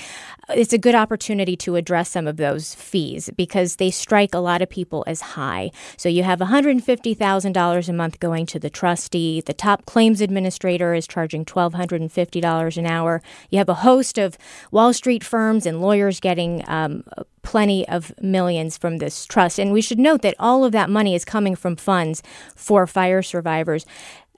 it's 0.50 0.74
a 0.74 0.78
good 0.78 0.96
opportunity 0.96 1.56
to 1.58 1.78
address 1.78 2.10
some 2.10 2.28
of 2.28 2.36
those 2.36 2.76
fees 2.76 3.30
because 3.38 3.78
they 3.78 3.90
strike 3.90 4.36
a 4.36 4.40
lot 4.40 4.62
of 4.62 4.70
people 4.70 5.06
as 5.08 5.22
high. 5.22 5.72
So 5.96 6.10
you 6.10 6.24
have 6.24 6.40
$150,000 6.40 7.90
a 7.90 7.94
month 7.94 8.20
going 8.20 8.46
to 8.48 8.60
the 8.60 8.70
trustee. 8.70 9.42
The 9.42 9.54
top 9.54 9.86
claims 9.86 10.20
administrator 10.20 10.94
is 10.94 11.08
charging 11.08 11.46
$1,250 11.46 12.78
an 12.78 12.86
hour. 12.86 13.22
You 13.50 13.60
have 13.60 13.70
a 13.70 13.76
host 13.76 14.18
of 14.18 14.38
Wall 14.72 14.92
Street 14.92 15.24
firms 15.24 15.66
and 15.66 15.82
lawyers 15.82 16.20
getting 16.20 16.68
um, 16.68 17.06
plenty 17.44 17.88
of 17.88 18.14
millions 18.22 18.78
from 18.78 18.98
this 18.98 19.26
trust. 19.26 19.60
And 19.60 19.72
we 19.72 19.82
should 19.82 20.00
note 20.00 20.22
that 20.22 20.36
all 20.40 20.64
of 20.64 20.72
that 20.72 20.90
money 20.90 21.16
is 21.16 21.26
coming 21.26 21.56
from 21.56 21.76
funds 21.76 22.22
for 22.56 22.88
fire 22.88 23.22
survivors. 23.22 23.86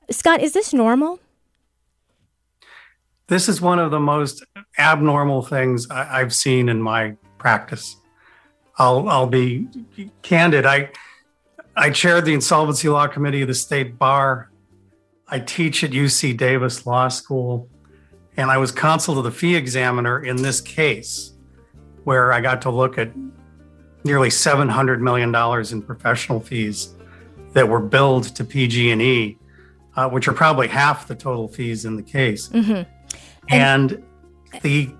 Scott, 0.09 0.41
is 0.41 0.53
this 0.53 0.73
normal? 0.73 1.19
This 3.27 3.47
is 3.47 3.61
one 3.61 3.79
of 3.79 3.91
the 3.91 3.99
most 3.99 4.43
abnormal 4.77 5.43
things 5.43 5.89
I- 5.89 6.19
have 6.19 6.33
seen 6.33 6.69
in 6.69 6.81
my 6.81 7.15
practice. 7.37 7.95
I'll, 8.77 9.07
I'll 9.07 9.27
be 9.27 9.67
candid. 10.21 10.65
I, 10.65 10.89
I 11.75 11.89
chaired 11.89 12.25
the 12.25 12.33
insolvency 12.33 12.89
law 12.89 13.07
committee 13.07 13.41
of 13.41 13.47
the 13.47 13.53
state 13.53 13.97
bar. 13.97 14.49
I 15.27 15.39
teach 15.39 15.83
at 15.83 15.91
UC 15.91 16.37
Davis 16.37 16.85
Law 16.85 17.07
School, 17.07 17.69
and 18.35 18.51
I 18.51 18.57
was 18.57 18.71
counsel 18.71 19.15
to 19.15 19.21
the 19.21 19.31
fee 19.31 19.55
examiner 19.55 20.23
in 20.23 20.41
this 20.41 20.59
case 20.59 21.32
where 22.03 22.33
I 22.33 22.41
got 22.41 22.61
to 22.63 22.69
look 22.69 22.97
at 22.97 23.11
nearly 24.03 24.29
$700 24.29 24.99
million 24.99 25.33
in 25.71 25.81
professional 25.81 26.39
fees 26.39 26.93
that 27.53 27.67
were 27.67 27.79
billed 27.79 28.23
to 28.35 28.43
PG&E, 28.43 29.37
uh, 29.95 30.09
which 30.09 30.27
are 30.27 30.33
probably 30.33 30.67
half 30.67 31.07
the 31.07 31.15
total 31.15 31.47
fees 31.47 31.85
in 31.85 31.95
the 31.95 32.03
case. 32.03 32.49
Mm-hmm. 32.49 32.89
And, 33.49 34.03
and 34.51 34.61
the 34.61 34.93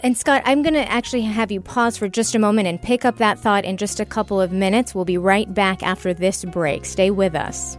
and 0.00 0.18
Scott, 0.18 0.42
I'm 0.44 0.60
going 0.60 0.74
to 0.74 0.86
actually 0.86 1.22
have 1.22 1.50
you 1.50 1.62
pause 1.62 1.96
for 1.96 2.10
just 2.10 2.34
a 2.34 2.38
moment 2.38 2.68
and 2.68 2.80
pick 2.80 3.06
up 3.06 3.16
that 3.16 3.38
thought 3.38 3.64
in 3.64 3.78
just 3.78 4.00
a 4.00 4.04
couple 4.04 4.38
of 4.38 4.52
minutes. 4.52 4.94
We'll 4.94 5.06
be 5.06 5.16
right 5.16 5.52
back 5.54 5.82
after 5.82 6.12
this 6.12 6.44
break. 6.44 6.84
Stay 6.84 7.10
with 7.10 7.34
us. 7.34 7.78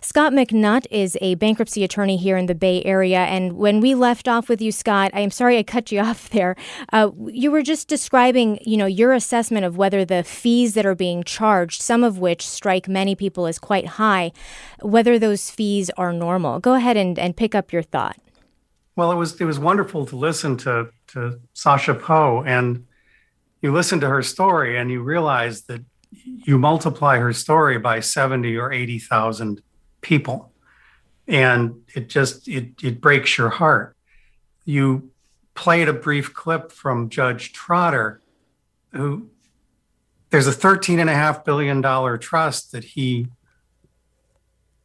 Scott 0.00 0.32
McNutt 0.32 0.86
is 0.90 1.16
a 1.20 1.34
bankruptcy 1.36 1.84
attorney 1.84 2.16
here 2.16 2.36
in 2.36 2.46
the 2.46 2.54
Bay 2.54 2.82
Area. 2.84 3.20
And 3.20 3.54
when 3.54 3.80
we 3.80 3.94
left 3.94 4.28
off 4.28 4.48
with 4.48 4.60
you, 4.60 4.72
Scott, 4.72 5.10
I'm 5.14 5.30
sorry 5.30 5.58
I 5.58 5.62
cut 5.62 5.90
you 5.92 6.00
off 6.08 6.28
there. 6.30 6.56
Uh, 6.92 7.10
you 7.26 7.50
were 7.50 7.62
just 7.62 7.88
describing, 7.88 8.58
you 8.62 8.76
know, 8.76 8.86
your 8.86 9.12
assessment 9.12 9.64
of 9.64 9.76
whether 9.76 10.04
the 10.04 10.22
fees 10.24 10.74
that 10.74 10.86
are 10.86 10.94
being 10.94 11.24
charged, 11.24 11.82
some 11.82 12.04
of 12.04 12.18
which 12.18 12.46
strike 12.46 12.88
many 12.88 13.14
people 13.14 13.46
as 13.46 13.58
quite 13.58 13.86
high, 13.86 14.32
whether 14.80 15.18
those 15.18 15.50
fees 15.50 15.90
are 15.96 16.12
normal. 16.12 16.58
Go 16.60 16.74
ahead 16.74 16.96
and, 16.96 17.18
and 17.18 17.36
pick 17.36 17.54
up 17.54 17.72
your 17.72 17.82
thought. 17.82 18.16
Well, 18.94 19.10
it 19.10 19.16
was 19.16 19.40
it 19.40 19.44
was 19.44 19.58
wonderful 19.58 20.04
to 20.06 20.16
listen 20.16 20.56
to 20.58 20.90
to 21.08 21.40
Sasha 21.54 21.94
Poe 21.94 22.42
and 22.46 22.84
you 23.62 23.72
listen 23.72 24.00
to 24.00 24.08
her 24.08 24.22
story 24.22 24.76
and 24.76 24.90
you 24.90 25.02
realize 25.02 25.62
that 25.62 25.82
you 26.24 26.58
multiply 26.58 27.18
her 27.18 27.32
story 27.32 27.78
by 27.78 28.00
70 28.00 28.56
or 28.56 28.72
80,000 28.72 29.62
people 30.00 30.52
and 31.28 31.80
it 31.94 32.08
just 32.08 32.48
it 32.48 32.82
it 32.82 33.00
breaks 33.00 33.38
your 33.38 33.48
heart. 33.48 33.96
You 34.64 35.10
played 35.54 35.88
a 35.88 35.92
brief 35.92 36.34
clip 36.34 36.72
from 36.72 37.08
Judge 37.08 37.52
Trotter 37.52 38.20
who 38.92 39.28
there's 40.30 40.46
a 40.46 40.52
13 40.52 40.98
and 40.98 41.10
a 41.10 41.14
half 41.14 41.44
billion 41.44 41.80
dollar 41.80 42.18
trust 42.18 42.72
that 42.72 42.84
he 42.84 43.28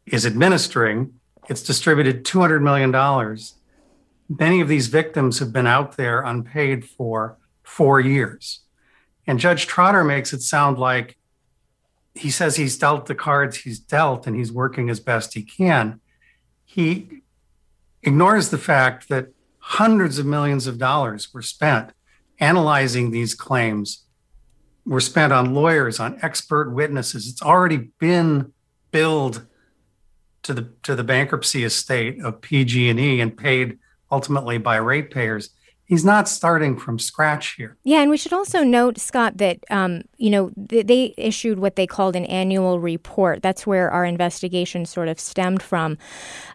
is 0.05 0.25
administering. 0.25 1.13
It's 1.49 1.63
distributed 1.63 2.25
200 2.25 2.61
million 2.61 2.91
dollars. 2.91 3.55
Many 4.29 4.59
of 4.61 4.67
these 4.67 4.87
victims 4.87 5.39
have 5.39 5.53
been 5.53 5.67
out 5.67 5.95
there 5.95 6.21
unpaid 6.21 6.85
for 6.85 7.37
4 7.63 8.01
years. 8.01 8.61
And 9.27 9.39
Judge 9.39 9.67
Trotter 9.67 10.03
makes 10.03 10.33
it 10.33 10.41
sound 10.41 10.79
like 10.79 11.17
he 12.15 12.31
says 12.31 12.55
he's 12.55 12.77
dealt 12.77 13.05
the 13.05 13.13
cards 13.13 13.57
he's 13.57 13.79
dealt 13.79 14.25
and 14.25 14.35
he's 14.35 14.51
working 14.51 14.89
as 14.89 14.99
best 14.99 15.33
he 15.33 15.43
can. 15.43 15.99
He 16.65 17.21
ignores 18.01 18.49
the 18.49 18.57
fact 18.57 19.09
that 19.09 19.27
hundreds 19.59 20.17
of 20.17 20.25
millions 20.25 20.65
of 20.65 20.77
dollars 20.77 21.33
were 21.33 21.41
spent 21.41 21.91
analyzing 22.39 23.11
these 23.11 23.35
claims, 23.35 24.05
were 24.85 25.01
spent 25.01 25.33
on 25.33 25.53
lawyers, 25.53 25.99
on 25.99 26.17
expert 26.21 26.71
witnesses. 26.71 27.27
It's 27.27 27.41
already 27.41 27.89
been 27.99 28.53
billed 28.91 29.45
to 30.43 30.53
the 30.53 30.71
to 30.83 30.95
the 30.95 31.03
bankruptcy 31.03 31.65
estate 31.65 32.23
of 32.23 32.41
PG&E 32.41 33.19
and 33.19 33.37
paid 33.37 33.77
ultimately 34.09 34.57
by 34.57 34.77
ratepayers 34.77 35.49
he's 35.87 36.05
not 36.05 36.27
starting 36.27 36.77
from 36.77 36.99
scratch 36.99 37.55
here. 37.55 37.77
Yeah, 37.83 38.01
and 38.01 38.11
we 38.11 38.17
should 38.17 38.33
also 38.33 38.63
note, 38.63 38.99
Scott, 38.99 39.37
that 39.37 39.59
um, 39.71 40.03
you 40.17 40.29
know 40.29 40.51
th- 40.69 40.85
they 40.85 41.15
issued 41.17 41.57
what 41.57 41.75
they 41.75 41.87
called 41.87 42.15
an 42.15 42.25
annual 42.25 42.79
report. 42.79 43.41
That's 43.41 43.65
where 43.65 43.89
our 43.89 44.05
investigation 44.05 44.85
sort 44.85 45.07
of 45.07 45.19
stemmed 45.19 45.63
from, 45.63 45.97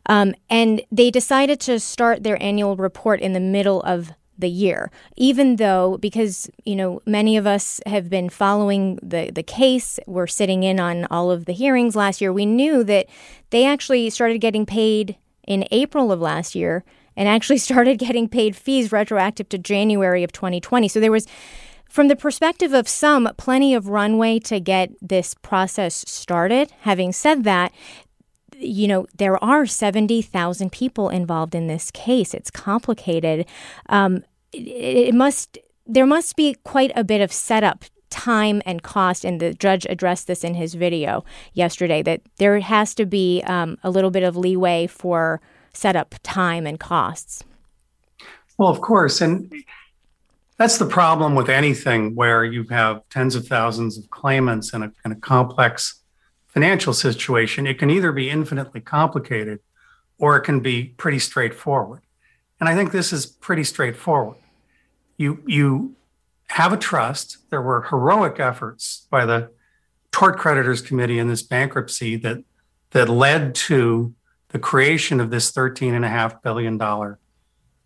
um, 0.07 0.35
and 0.49 0.83
they 0.93 1.11
decided 1.11 1.59
to 1.61 1.81
start 1.81 2.23
their 2.23 2.41
annual 2.41 2.77
report 2.77 3.21
in 3.21 3.33
the 3.33 3.41
middle 3.41 3.81
of 3.83 4.13
the 4.39 4.49
year, 4.49 4.91
even 5.17 5.57
though 5.57 5.99
because 5.99 6.51
you 6.65 6.77
know 6.77 7.01
many 7.07 7.37
of 7.37 7.47
us 7.47 7.81
have 7.87 8.09
been 8.09 8.29
following 8.29 8.99
the 9.03 9.31
the 9.31 9.43
case, 9.43 9.99
we're 10.07 10.27
sitting 10.27 10.63
in 10.63 10.79
on 10.79 11.07
all 11.11 11.31
of 11.31 11.47
the 11.47 11.53
hearings 11.53 11.97
last 11.97 12.21
year. 12.21 12.33
We 12.33 12.47
knew 12.47 12.85
that 12.85 13.07
they 13.51 13.65
actually 13.65 14.09
started 14.11 14.39
getting 14.39 14.67
paid 14.67 15.17
in 15.47 15.67
April 15.71 16.13
of 16.13 16.21
last 16.21 16.55
year 16.55 16.85
and 17.17 17.29
actually 17.29 17.59
started 17.59 17.99
getting 17.99 18.29
paid 18.29 18.57
fees 18.57 18.93
retroactive 18.93 19.49
to 19.51 19.59
January 19.59 20.23
of 20.23 20.33
2020. 20.33 20.89
So 20.89 21.01
there 21.01 21.13
was 21.13 21.27
from 21.89 22.09
the 22.09 22.17
perspective 22.17 22.73
of 22.73 22.89
some, 22.89 23.29
plenty 23.37 23.75
of 23.75 23.89
runway 23.89 24.39
to 24.39 24.59
get 24.61 24.93
this 25.03 25.35
process 25.35 26.05
started. 26.09 26.73
Having 26.81 27.13
said 27.13 27.45
that, 27.45 27.71
you 28.57 28.89
know, 28.89 29.07
there 29.15 29.43
are 29.45 29.67
70,000 29.67 30.73
people 30.73 31.11
involved 31.11 31.55
in 31.55 31.67
this 31.67 31.91
case. 31.91 32.33
It's 32.33 32.51
complicated. 32.51 33.47
Um, 33.91 34.25
it, 34.53 35.09
it 35.09 35.15
must, 35.15 35.59
there 35.87 36.07
must 36.07 36.35
be 36.35 36.57
quite 36.65 36.93
a 36.97 37.05
bit 37.05 37.21
of 37.21 37.31
setup 37.31 37.85
time 38.09 38.63
and 38.65 38.83
cost, 38.83 39.23
and 39.23 39.41
the 39.41 39.53
judge 39.53 39.87
addressed 39.91 40.27
this 40.27 40.45
in 40.45 40.55
his 40.55 40.73
video 40.75 41.25
yesterday, 41.53 42.03
that 42.03 42.23
there 42.37 42.59
has 42.61 42.95
to 42.95 43.05
be 43.05 43.43
um, 43.47 43.77
a 43.83 43.91
little 43.91 44.11
bit 44.11 44.23
of 44.23 44.35
leeway 44.35 44.87
for 44.87 45.41
setup 45.73 46.15
time 46.23 46.67
and 46.67 46.79
costs. 46.79 47.45
Well, 48.59 48.69
of 48.69 48.81
course. 48.81 49.21
And 49.21 49.53
that's 50.57 50.79
the 50.79 50.87
problem 50.87 51.35
with 51.35 51.49
anything 51.49 52.15
where 52.15 52.45
you 52.45 52.65
have 52.65 53.03
tens 53.09 53.35
of 53.35 53.47
thousands 53.47 53.99
of 53.99 54.11
claimants 54.11 54.73
in 54.73 54.83
a, 54.83 54.93
in 55.05 55.13
a 55.13 55.17
complex 55.17 56.03
financial 56.49 56.93
situation. 56.93 57.67
It 57.67 57.79
can 57.79 57.91
either 57.91 58.13
be 58.13 58.31
infinitely 58.31 58.81
complicated 58.81 59.61
or 60.19 60.37
it 60.37 60.43
can 60.43 60.61
be 60.61 60.85
pretty 60.97 61.19
straightforward. 61.19 62.03
And 62.61 62.69
I 62.69 62.77
think 62.77 62.93
this 62.93 63.13
is 63.13 63.27
pretty 63.27 63.65
straightforward. 63.65 64.39
You, 65.17 65.43
you 65.47 65.97
have 66.49 66.73
a 66.73 66.77
trust. 66.77 67.39
There 67.51 67.63
were 67.63 67.83
heroic 67.83 68.39
efforts 68.39 69.07
by 69.11 69.25
the 69.25 69.51
tort 70.13 70.39
creditors 70.39 70.83
committee 70.83 71.19
in 71.19 71.29
this 71.29 71.43
bankruptcy 71.43 72.17
that 72.17 72.45
that 72.91 73.09
led 73.09 73.55
to 73.55 74.15
the 74.53 74.59
creation 74.59 75.21
of 75.21 75.31
this 75.31 75.51
$13.5 75.51 76.43
billion 76.43 77.17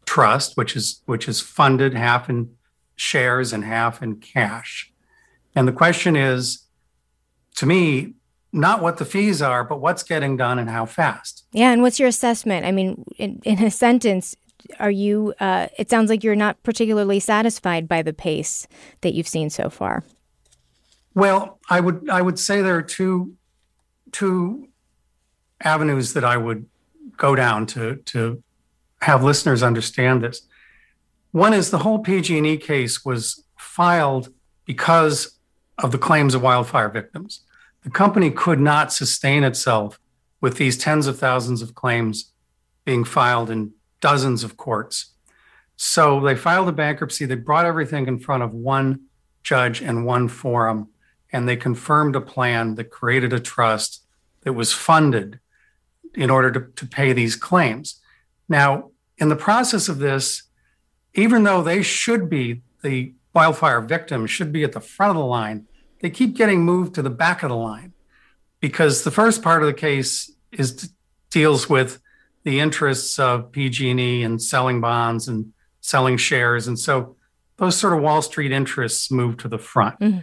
trust, 0.05 0.57
which 0.57 0.77
is, 0.77 1.01
which 1.07 1.29
is 1.29 1.41
funded 1.41 1.95
half 1.95 2.29
in 2.29 2.55
shares 2.97 3.53
and 3.53 3.65
half 3.65 4.03
in 4.03 4.17
cash. 4.17 4.93
And 5.55 5.67
the 5.67 5.73
question 5.73 6.17
is, 6.17 6.65
to 7.57 7.67
me, 7.67 8.15
not 8.53 8.83
what 8.83 8.99
the 8.99 9.05
fees 9.05 9.43
are, 9.43 9.65
but 9.65 9.81
what's 9.81 10.03
getting 10.03 10.37
done 10.37 10.59
and 10.59 10.69
how 10.69 10.87
fast. 10.87 11.45
Yeah, 11.53 11.73
and 11.73 11.83
what's 11.83 11.99
your 11.99 12.09
assessment? 12.09 12.67
I 12.67 12.73
mean, 12.73 13.05
in, 13.19 13.41
in 13.45 13.63
a 13.63 13.71
sentence, 13.71 14.35
are 14.79 14.91
you? 14.91 15.35
Uh, 15.39 15.69
it 15.79 15.91
sounds 15.91 16.11
like 16.11 16.25
you're 16.25 16.35
not 16.35 16.63
particularly 16.63 17.21
satisfied 17.21 17.87
by 17.87 18.03
the 18.03 18.13
pace 18.13 18.67
that 19.03 19.15
you've 19.15 19.29
seen 19.29 19.51
so 19.51 19.71
far. 19.71 20.05
Well, 21.15 21.59
I 21.69 21.81
would 21.81 22.09
I 22.11 22.21
would 22.21 22.39
say 22.39 22.63
there 22.63 22.77
are 22.77 22.83
two 22.83 23.35
two 24.13 24.69
avenues 25.61 26.13
that 26.13 26.25
I 26.25 26.37
would 26.37 26.67
go 27.17 27.35
down 27.35 27.67
to 27.67 27.97
to 27.97 28.43
have 29.01 29.23
listeners 29.23 29.63
understand 29.63 30.23
this. 30.23 30.43
One 31.33 31.53
is 31.53 31.71
the 31.71 31.79
whole 31.79 31.99
PG&E 31.99 32.57
case 32.59 33.05
was 33.05 33.45
filed 33.57 34.33
because 34.65 35.39
of 35.79 35.93
the 35.93 35.99
claims 35.99 36.35
of 36.35 36.43
wildfire 36.43 36.89
victims. 36.89 37.43
The 37.85 37.91
company 37.91 38.31
could 38.31 38.59
not 38.59 38.93
sustain 38.93 39.45
itself 39.45 40.01
with 40.41 40.57
these 40.57 40.79
tens 40.79 41.07
of 41.07 41.19
thousands 41.19 41.63
of 41.63 41.75
claims 41.75 42.33
being 42.85 43.05
filed 43.05 43.51
in 43.51 43.73
dozens 44.01 44.45
of 44.45 44.57
courts. 44.57 45.13
So 45.77 46.21
they 46.21 46.35
filed 46.35 46.69
a 46.69 46.73
bankruptcy. 46.73 47.27
They 47.27 47.35
brought 47.35 47.67
everything 47.67 48.07
in 48.09 48.19
front 48.19 48.43
of 48.43 48.55
one 48.55 49.03
judge 49.43 49.83
and 49.83 50.07
one 50.07 50.29
forum, 50.29 50.89
and 51.33 51.49
they 51.49 51.57
confirmed 51.57 52.17
a 52.17 52.21
plan 52.21 52.75
that 52.77 52.91
created 52.91 53.33
a 53.33 53.41
trust 53.41 54.05
that 54.43 54.55
was 54.55 54.73
funded 54.73 55.39
in 56.17 56.31
order 56.31 56.51
to, 56.51 56.61
to 56.75 56.87
pay 56.87 57.13
these 57.13 57.37
claims. 57.37 58.01
Now, 58.49 58.91
in 59.19 59.29
the 59.29 59.37
process 59.37 59.89
of 59.89 59.99
this, 59.99 60.43
even 61.15 61.45
though 61.45 61.63
they 61.63 61.83
should 61.83 62.29
be 62.29 62.63
the 62.83 63.15
wildfire 63.35 63.81
victims, 63.81 64.31
should 64.31 64.53
be 64.53 64.65
at 64.65 64.73
the 64.73 64.81
front 64.81 65.11
of 65.11 65.17
the 65.17 65.25
line, 65.25 65.67
they 66.01 66.11
keep 66.11 66.37
getting 66.37 66.65
moved 66.65 66.95
to 66.95 67.03
the 67.03 67.11
back 67.11 67.43
of 67.43 67.51
the 67.51 67.57
line 67.57 67.93
because 68.61 69.05
the 69.05 69.11
first 69.11 69.43
part 69.43 69.63
of 69.63 69.67
the 69.67 69.75
case 69.75 70.33
is 70.53 70.91
deals 71.31 71.69
with 71.69 72.01
the 72.45 72.61
interests 72.61 73.19
of 73.19 73.53
PG&E 73.53 74.23
and 74.23 74.41
selling 74.41 74.81
bonds 74.81 75.29
and 75.29 75.53
selling 75.81 76.17
shares, 76.17 76.67
and 76.69 76.79
so 76.79 77.17
those 77.57 77.77
sort 77.77 77.95
of 77.95 78.03
Wall 78.03 78.23
Street 78.23 78.53
interests 78.53 79.11
move 79.11 79.37
to 79.39 79.49
the 79.49 79.59
front. 79.59 79.99
Mm-hmm. 80.01 80.21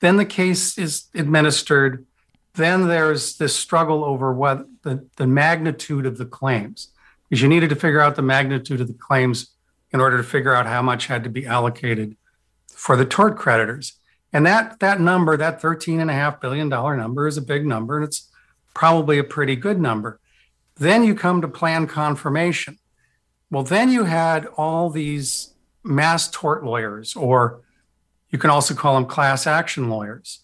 Then 0.00 0.16
the 0.16 0.24
case 0.24 0.78
is 0.78 1.04
administered. 1.14 2.06
Then 2.54 2.88
there's 2.88 3.36
this 3.36 3.54
struggle 3.54 4.04
over 4.04 4.32
what 4.32 4.66
the, 4.82 5.06
the 5.16 5.26
magnitude 5.26 6.06
of 6.06 6.18
the 6.18 6.26
claims, 6.26 6.88
because 7.28 7.42
you 7.42 7.48
needed 7.48 7.70
to 7.70 7.76
figure 7.76 8.00
out 8.00 8.16
the 8.16 8.22
magnitude 8.22 8.80
of 8.80 8.88
the 8.88 8.94
claims 8.94 9.54
in 9.92 10.00
order 10.00 10.16
to 10.16 10.24
figure 10.24 10.54
out 10.54 10.66
how 10.66 10.82
much 10.82 11.06
had 11.06 11.24
to 11.24 11.30
be 11.30 11.46
allocated 11.46 12.16
for 12.72 12.96
the 12.96 13.04
tort 13.04 13.36
creditors. 13.36 13.94
And 14.32 14.46
that 14.46 14.80
that 14.80 15.00
number, 15.00 15.36
that 15.36 15.60
$13.5 15.60 16.40
billion 16.40 16.68
number, 16.68 17.26
is 17.26 17.36
a 17.36 17.42
big 17.42 17.66
number, 17.66 17.96
and 17.96 18.04
it's 18.04 18.28
probably 18.74 19.18
a 19.18 19.24
pretty 19.24 19.56
good 19.56 19.80
number. 19.80 20.20
Then 20.76 21.04
you 21.04 21.14
come 21.14 21.40
to 21.42 21.48
plan 21.48 21.86
confirmation. 21.86 22.78
Well, 23.50 23.64
then 23.64 23.90
you 23.90 24.04
had 24.04 24.46
all 24.56 24.90
these 24.90 25.54
mass 25.82 26.30
tort 26.30 26.64
lawyers, 26.64 27.16
or 27.16 27.62
you 28.30 28.38
can 28.38 28.50
also 28.50 28.74
call 28.74 28.94
them 28.94 29.06
class 29.06 29.46
action 29.46 29.88
lawyers, 29.88 30.40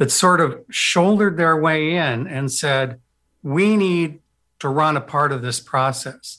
that 0.00 0.10
sort 0.10 0.40
of 0.40 0.58
shouldered 0.70 1.36
their 1.36 1.54
way 1.54 1.94
in 1.94 2.26
and 2.26 2.50
said, 2.50 2.98
we 3.42 3.76
need 3.76 4.18
to 4.58 4.66
run 4.66 4.96
a 4.96 5.00
part 5.00 5.30
of 5.30 5.42
this 5.42 5.60
process. 5.60 6.38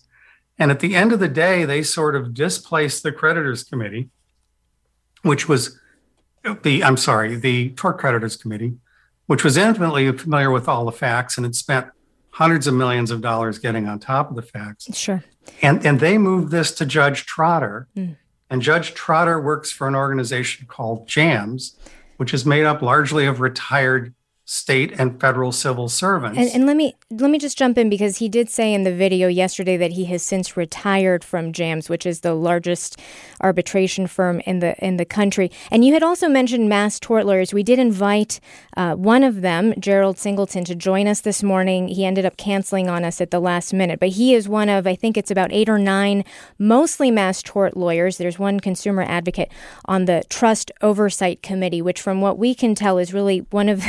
And 0.58 0.72
at 0.72 0.80
the 0.80 0.96
end 0.96 1.14
of 1.14 1.20
the 1.20 1.28
day, 1.28 1.64
they 1.64 1.84
sort 1.84 2.16
of 2.16 2.34
displaced 2.34 3.04
the 3.04 3.12
creditors 3.12 3.64
committee, 3.64 4.10
which 5.22 5.48
was 5.48 5.80
the, 6.64 6.84
I'm 6.84 6.98
sorry, 6.98 7.36
the 7.36 7.70
tort 7.74 8.00
creditors 8.00 8.36
committee, 8.36 8.78
which 9.28 9.44
was 9.44 9.58
intimately 9.58 10.12
familiar 10.18 10.50
with 10.50 10.68
all 10.68 10.84
the 10.86 10.92
facts 10.92 11.38
and 11.38 11.46
had 11.46 11.56
spent 11.56 11.86
hundreds 12.32 12.66
of 12.66 12.74
millions 12.74 13.12
of 13.12 13.22
dollars 13.22 13.60
getting 13.60 13.88
on 13.88 14.00
top 14.00 14.32
of 14.32 14.36
the 14.36 14.42
facts. 14.42 14.88
Sure. 14.98 15.24
And, 15.62 15.86
and 15.86 16.00
they 16.00 16.18
moved 16.18 16.50
this 16.50 16.72
to 16.72 16.86
Judge 16.88 17.28
Trotter. 17.28 17.88
Mm. 17.96 18.18
And 18.50 18.64
Judge 18.64 18.96
Trotter 18.96 19.40
works 19.40 19.72
for 19.72 19.88
an 19.88 19.94
organization 19.94 20.66
called 20.66 21.08
JAMS, 21.08 21.78
which 22.22 22.36
is 22.36 22.46
made 22.46 22.66
up 22.66 22.84
largely 22.84 23.26
of 23.26 23.40
retired 23.40 24.14
state 24.52 24.92
and 25.00 25.18
federal 25.22 25.50
civil 25.50 25.88
servants. 25.88 26.38
And, 26.38 26.50
and, 26.50 26.66
let 26.66 26.76
me 26.76 26.94
let 27.10 27.32
me 27.32 27.38
just 27.38 27.58
jump 27.58 27.78
in 27.78 27.90
because 27.90 28.18
he 28.18 28.28
did 28.28 28.50
say 28.50 28.74
in 28.74 28.84
the 28.84 28.94
video 28.94 29.30
yesterday 29.30 29.78
that 29.78 29.94
he 29.94 30.04
has 30.06 30.22
since 30.22 30.58
retired 30.58 31.24
from 31.24 31.54
JAMS, 31.54 31.88
which 31.88 32.06
is 32.06 32.20
the 32.20 32.34
largest 32.34 33.00
arbitration 33.40 34.08
firm 34.08 34.42
in 34.42 34.60
the 34.60 34.76
in 34.86 34.98
the 34.98 35.06
country. 35.06 35.50
And 35.72 35.86
you 35.86 35.94
had 35.94 36.04
also 36.04 36.28
mentioned 36.28 36.68
mass 36.68 37.00
tort 37.00 37.26
lawyers. 37.26 37.54
We 37.54 37.64
did 37.64 37.80
invite 37.80 38.42
uh, 38.76 38.96
one 38.96 39.24
of 39.24 39.40
them, 39.40 39.74
Gerald 39.80 40.18
Singleton, 40.18 40.66
to 40.66 40.76
join 40.76 41.08
us 41.08 41.22
this 41.22 41.42
morning. 41.42 41.88
He 41.88 42.04
ended 42.04 42.26
up 42.26 42.36
canceling 42.36 42.90
on 42.90 43.06
us 43.06 43.22
at 43.22 43.32
the 43.32 43.40
last 43.40 43.74
minute, 43.74 44.02
but 44.02 44.10
he 44.10 44.36
is 44.36 44.50
one 44.50 44.68
of 44.68 44.86
I 44.86 44.96
think 44.96 45.16
it's 45.16 45.32
about 45.32 45.54
eight 45.54 45.70
or 45.70 45.80
nine, 45.80 46.26
mostly 46.60 47.10
mass 47.10 47.42
tort 47.42 47.78
lawyers. 47.78 48.18
There's 48.18 48.38
one 48.38 48.60
consumer 48.60 49.04
advocate 49.04 49.50
on 49.86 50.06
the 50.06 50.26
Trust 50.28 50.74
Oversight 50.82 51.42
Committee, 51.42 51.82
which, 51.82 52.02
from 52.02 52.20
what 52.20 52.38
we 52.38 52.54
can 52.54 52.76
tell, 52.76 52.98
is 52.98 53.14
really 53.14 53.46
one 53.50 53.70
of 53.70 53.82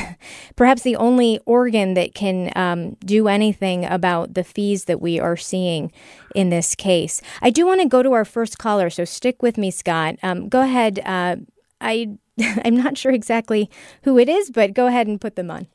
perhaps 0.57 0.83
the 0.83 0.97
only 0.97 1.41
organ 1.47 1.95
that 1.95 2.15
can 2.15 2.53
um, 2.57 2.97
do 3.05 3.29
anything 3.29 3.85
about 3.85 4.35
the 4.35 4.45
fees 4.45 4.85
that 4.85 5.01
we 5.01 5.19
are 5.19 5.37
seeing 5.37 5.93
in 6.35 6.51
this 6.51 6.75
case. 6.75 7.21
I 7.41 7.51
do 7.51 7.67
want 7.67 7.81
to 7.81 7.89
go 7.89 8.03
to 8.03 8.13
our 8.13 8.25
first 8.25 8.59
caller, 8.59 8.91
so 8.91 9.05
stick 9.05 9.43
with 9.43 9.57
me, 9.59 9.71
Scott. 9.71 10.17
Um, 10.23 10.49
go 10.49 10.61
ahead. 10.61 11.01
Uh, 11.05 11.37
I 11.81 12.19
I'm 12.65 12.77
not 12.77 12.97
sure 12.97 13.13
exactly 13.13 13.71
who 14.05 14.19
it 14.19 14.29
is, 14.29 14.51
but 14.51 14.75
go 14.75 14.87
ahead 14.87 15.07
and 15.07 15.21
put 15.21 15.37
them 15.37 15.51
on. 15.51 15.67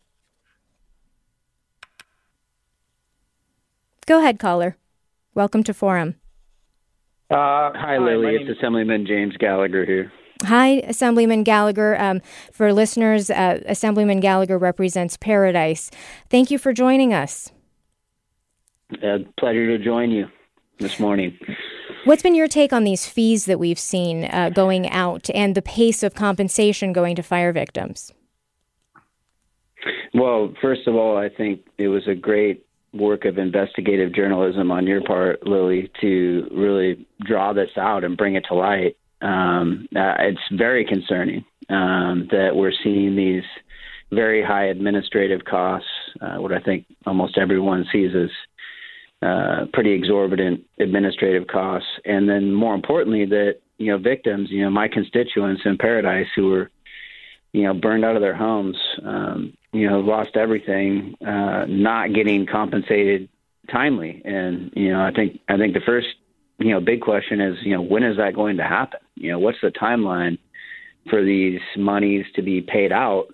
Go 4.06 4.20
ahead, 4.20 4.40
caller. 4.40 4.78
Welcome 5.34 5.64
to 5.64 5.74
Forum. 5.74 6.16
Uh, 7.30 7.72
hi, 7.76 7.98
Lily. 7.98 8.36
It's 8.36 8.58
Assemblyman 8.58 9.06
James 9.06 9.36
Gallagher 9.38 9.86
here. 9.86 10.12
Hi, 10.44 10.82
Assemblyman 10.86 11.44
Gallagher. 11.44 12.00
Um, 12.00 12.22
for 12.52 12.74
listeners, 12.74 13.30
uh, 13.30 13.62
Assemblyman 13.66 14.20
Gallagher 14.20 14.58
represents 14.58 15.18
Paradise. 15.18 15.92
Thank 16.30 16.52
you 16.52 16.58
for 16.58 16.74
joining 16.74 17.14
us. 17.14 17.52
A 19.04 19.20
pleasure 19.38 19.78
to 19.78 19.84
join 19.84 20.12
you 20.12 20.28
this 20.80 21.00
morning. 21.00 21.38
What's 22.06 22.24
been 22.24 22.36
your 22.36 22.48
take 22.48 22.72
on 22.72 22.84
these 22.86 23.06
fees 23.06 23.46
that 23.46 23.60
we've 23.60 23.80
seen 23.80 24.26
uh, 24.26 24.50
going 24.50 24.90
out 24.90 25.30
and 25.34 25.56
the 25.56 25.62
pace 25.62 26.04
of 26.04 26.16
compensation 26.16 26.94
going 26.94 27.16
to 27.18 27.24
fire 27.24 27.52
victims? 27.52 28.14
Well, 30.14 30.54
first 30.62 30.88
of 30.88 30.96
all, 30.96 31.18
I 31.18 31.30
think 31.30 31.66
it 31.78 31.90
was 31.90 32.08
a 32.08 32.16
great 32.16 32.66
work 32.94 33.26
of 33.26 33.38
investigative 33.38 34.14
journalism 34.14 34.72
on 34.72 34.88
your 34.88 35.02
part, 35.02 35.46
Lily, 35.46 35.92
to 36.02 36.48
really 36.52 37.06
draw 37.26 37.54
this 37.54 37.72
out 37.78 38.04
and 38.04 38.16
bring 38.16 38.36
it 38.36 38.46
to 38.48 38.56
light 38.56 38.96
um, 39.22 39.88
uh, 39.96 40.16
it's 40.20 40.40
very 40.52 40.86
concerning 40.86 41.46
um, 41.70 42.28
that 42.32 42.56
we're 42.56 42.74
seeing 42.84 43.16
these 43.16 43.44
very 44.12 44.44
high 44.44 44.66
administrative 44.66 45.44
costs, 45.46 45.90
uh, 46.22 46.36
what 46.38 46.54
I 46.54 46.60
think 46.60 46.86
almost 47.06 47.38
everyone 47.38 47.86
sees 47.92 48.12
as 48.16 48.30
uh, 49.22 49.66
pretty 49.74 49.92
exorbitant 49.92 50.64
administrative 50.80 51.48
costs, 51.48 51.90
and 52.06 52.30
then 52.30 52.54
more 52.54 52.76
importantly, 52.76 53.26
that 53.26 53.56
you 53.78 53.92
know 53.92 53.98
victims, 53.98 54.50
you 54.52 54.64
know 54.64 54.70
my 54.70 54.88
constituents 54.88 55.64
in 55.66 55.78
Paradise 55.78 56.28
who 56.36 56.50
were 56.50 56.70
you 57.52 57.64
know 57.64 57.74
burned 57.74 58.06
out 58.06 58.16
of 58.16 58.22
their 58.22 58.36
homes, 58.36 58.78
um, 59.04 59.54
you 59.74 59.90
know 59.90 60.00
lost 60.00 60.36
everything, 60.36 61.16
uh, 61.26 61.66
not 61.68 62.14
getting 62.14 62.46
compensated 62.46 63.28
timely, 63.72 64.22
and 64.24 64.72
you 64.76 64.92
know 64.92 65.02
I 65.02 65.12
think 65.12 65.40
I 65.50 65.58
think 65.58 65.74
the 65.74 65.82
first 65.86 66.08
you 66.60 66.72
know, 66.72 66.80
big 66.80 67.02
question 67.02 67.40
is, 67.40 67.58
you 67.64 67.76
know, 67.76 67.82
when 67.82 68.04
is 68.04 68.18
that 68.18 68.36
going 68.36 68.58
to 68.58 68.64
happen? 68.64 69.00
You 69.16 69.32
know, 69.32 69.40
what's 69.40 69.60
the 69.62 69.70
timeline 69.70 70.38
for 71.10 71.24
these 71.24 71.60
monies 71.78 72.26
to 72.36 72.42
be 72.42 72.62
paid 72.62 72.92
out? 72.92 73.28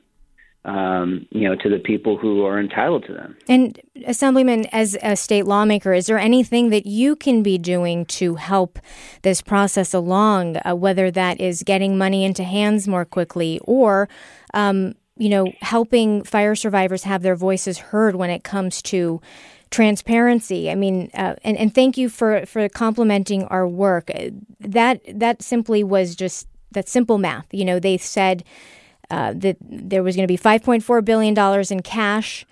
Um, 0.65 1.27
you 1.29 1.41
know, 1.41 1.57
to 1.57 1.67
the 1.67 1.77
people 1.77 2.17
who 2.17 2.45
are 2.45 2.57
entitled 2.57 3.03
to 3.07 3.13
them. 3.13 3.35
And 3.49 3.81
Assemblyman, 4.07 4.65
as 4.67 4.97
a 5.03 5.17
state 5.17 5.45
lawmaker, 5.45 5.91
is 5.91 6.05
there 6.05 6.17
anything 6.17 6.69
that 6.69 6.85
you 6.85 7.17
can 7.17 7.43
be 7.43 7.57
doing 7.57 8.05
to 8.05 8.35
help 8.35 8.79
this 9.23 9.41
process 9.41 9.93
along? 9.93 10.55
Uh, 10.65 10.73
whether 10.73 11.11
that 11.11 11.41
is 11.41 11.63
getting 11.63 11.97
money 11.97 12.23
into 12.23 12.45
hands 12.45 12.87
more 12.87 13.03
quickly, 13.03 13.59
or 13.65 14.07
um, 14.53 14.95
you 15.17 15.27
know, 15.27 15.51
helping 15.61 16.23
fire 16.23 16.55
survivors 16.55 17.03
have 17.03 17.23
their 17.23 17.35
voices 17.35 17.77
heard 17.77 18.15
when 18.15 18.29
it 18.29 18.45
comes 18.45 18.81
to 18.83 19.21
transparency. 19.73 20.69
I 20.69 20.75
mean, 20.75 21.09
uh, 21.15 21.35
and 21.43 21.57
and 21.57 21.73
thank 21.73 21.97
you 21.97 22.07
for 22.07 22.45
for 22.45 22.69
complimenting 22.69 23.43
our 23.45 23.67
work. 23.67 24.11
That 24.59 25.01
that 25.07 25.41
simply 25.41 25.83
was 25.83 26.15
just 26.15 26.47
that 26.71 26.87
simple 26.87 27.17
math. 27.17 27.47
You 27.51 27.65
know, 27.65 27.79
they 27.79 27.97
said 27.97 28.43
uh, 29.09 29.33
that 29.35 29.57
there 29.59 30.03
was 30.03 30.15
going 30.15 30.27
to 30.27 30.31
be 30.31 30.37
5.4 30.37 31.03
billion 31.03 31.33
dollars 31.33 31.71
in 31.71 31.81
cash. 31.81 32.45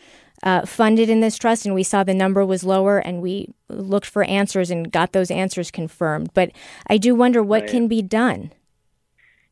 Uh, 0.44 0.66
funded 0.66 1.08
in 1.08 1.20
this 1.20 1.38
trust, 1.38 1.68
and 1.68 1.76
we 1.76 1.84
saw 1.84 2.04
the 2.04 2.16
number 2.16 2.44
was 2.44 2.64
lower, 2.64 2.98
and 2.98 3.22
we 3.22 3.54
looked 3.70 4.08
for 4.08 4.24
answers 4.24 4.72
and 4.72 4.92
got 4.92 5.12
those 5.12 5.30
answers 5.30 5.70
confirmed. 5.70 6.32
But 6.34 6.52
I 6.88 6.98
do 6.98 7.14
wonder 7.14 7.44
what 7.44 7.62
right. 7.62 7.70
can 7.70 7.88
be 7.88 8.02
done. 8.02 8.52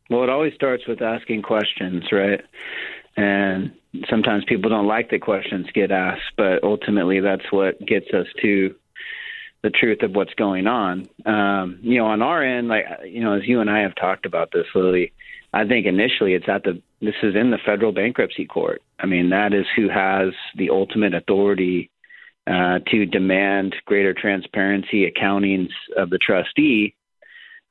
Well, 0.09 0.23
it 0.23 0.29
always 0.29 0.55
starts 0.55 0.87
with 0.87 0.99
asking 1.03 1.43
questions, 1.43 2.05
right? 2.11 2.41
And 3.15 3.71
sometimes 4.09 4.43
people 4.47 4.69
don't 4.69 4.87
like 4.87 5.09
that 5.09 5.21
questions 5.21 5.67
get 5.73 5.91
asked, 5.91 6.31
but 6.37 6.63
ultimately 6.63 7.19
that's 7.19 7.51
what 7.51 7.79
gets 7.85 8.07
us 8.13 8.27
to 8.41 8.75
the 9.61 9.69
truth 9.69 10.03
of 10.03 10.11
what's 10.11 10.33
going 10.35 10.67
on. 10.67 11.09
Um, 11.25 11.79
you 11.81 11.97
know, 11.97 12.05
on 12.07 12.21
our 12.21 12.43
end, 12.43 12.67
like 12.67 12.85
you 13.05 13.21
know, 13.21 13.33
as 13.33 13.47
you 13.47 13.59
and 13.61 13.69
I 13.69 13.79
have 13.79 13.95
talked 13.95 14.25
about 14.25 14.51
this, 14.51 14.65
Lily, 14.73 15.11
I 15.53 15.67
think 15.67 15.85
initially 15.85 16.33
it's 16.33 16.47
at 16.47 16.63
the 16.63 16.81
this 17.01 17.15
is 17.23 17.35
in 17.35 17.51
the 17.51 17.57
federal 17.65 17.91
bankruptcy 17.91 18.45
court. 18.45 18.81
I 18.99 19.05
mean, 19.05 19.29
that 19.29 19.53
is 19.53 19.65
who 19.75 19.89
has 19.89 20.33
the 20.55 20.69
ultimate 20.69 21.13
authority 21.13 21.89
uh, 22.47 22.79
to 22.87 23.05
demand 23.05 23.75
greater 23.85 24.13
transparency, 24.13 25.09
accountings 25.09 25.69
of 25.95 26.09
the 26.09 26.17
trustee, 26.17 26.95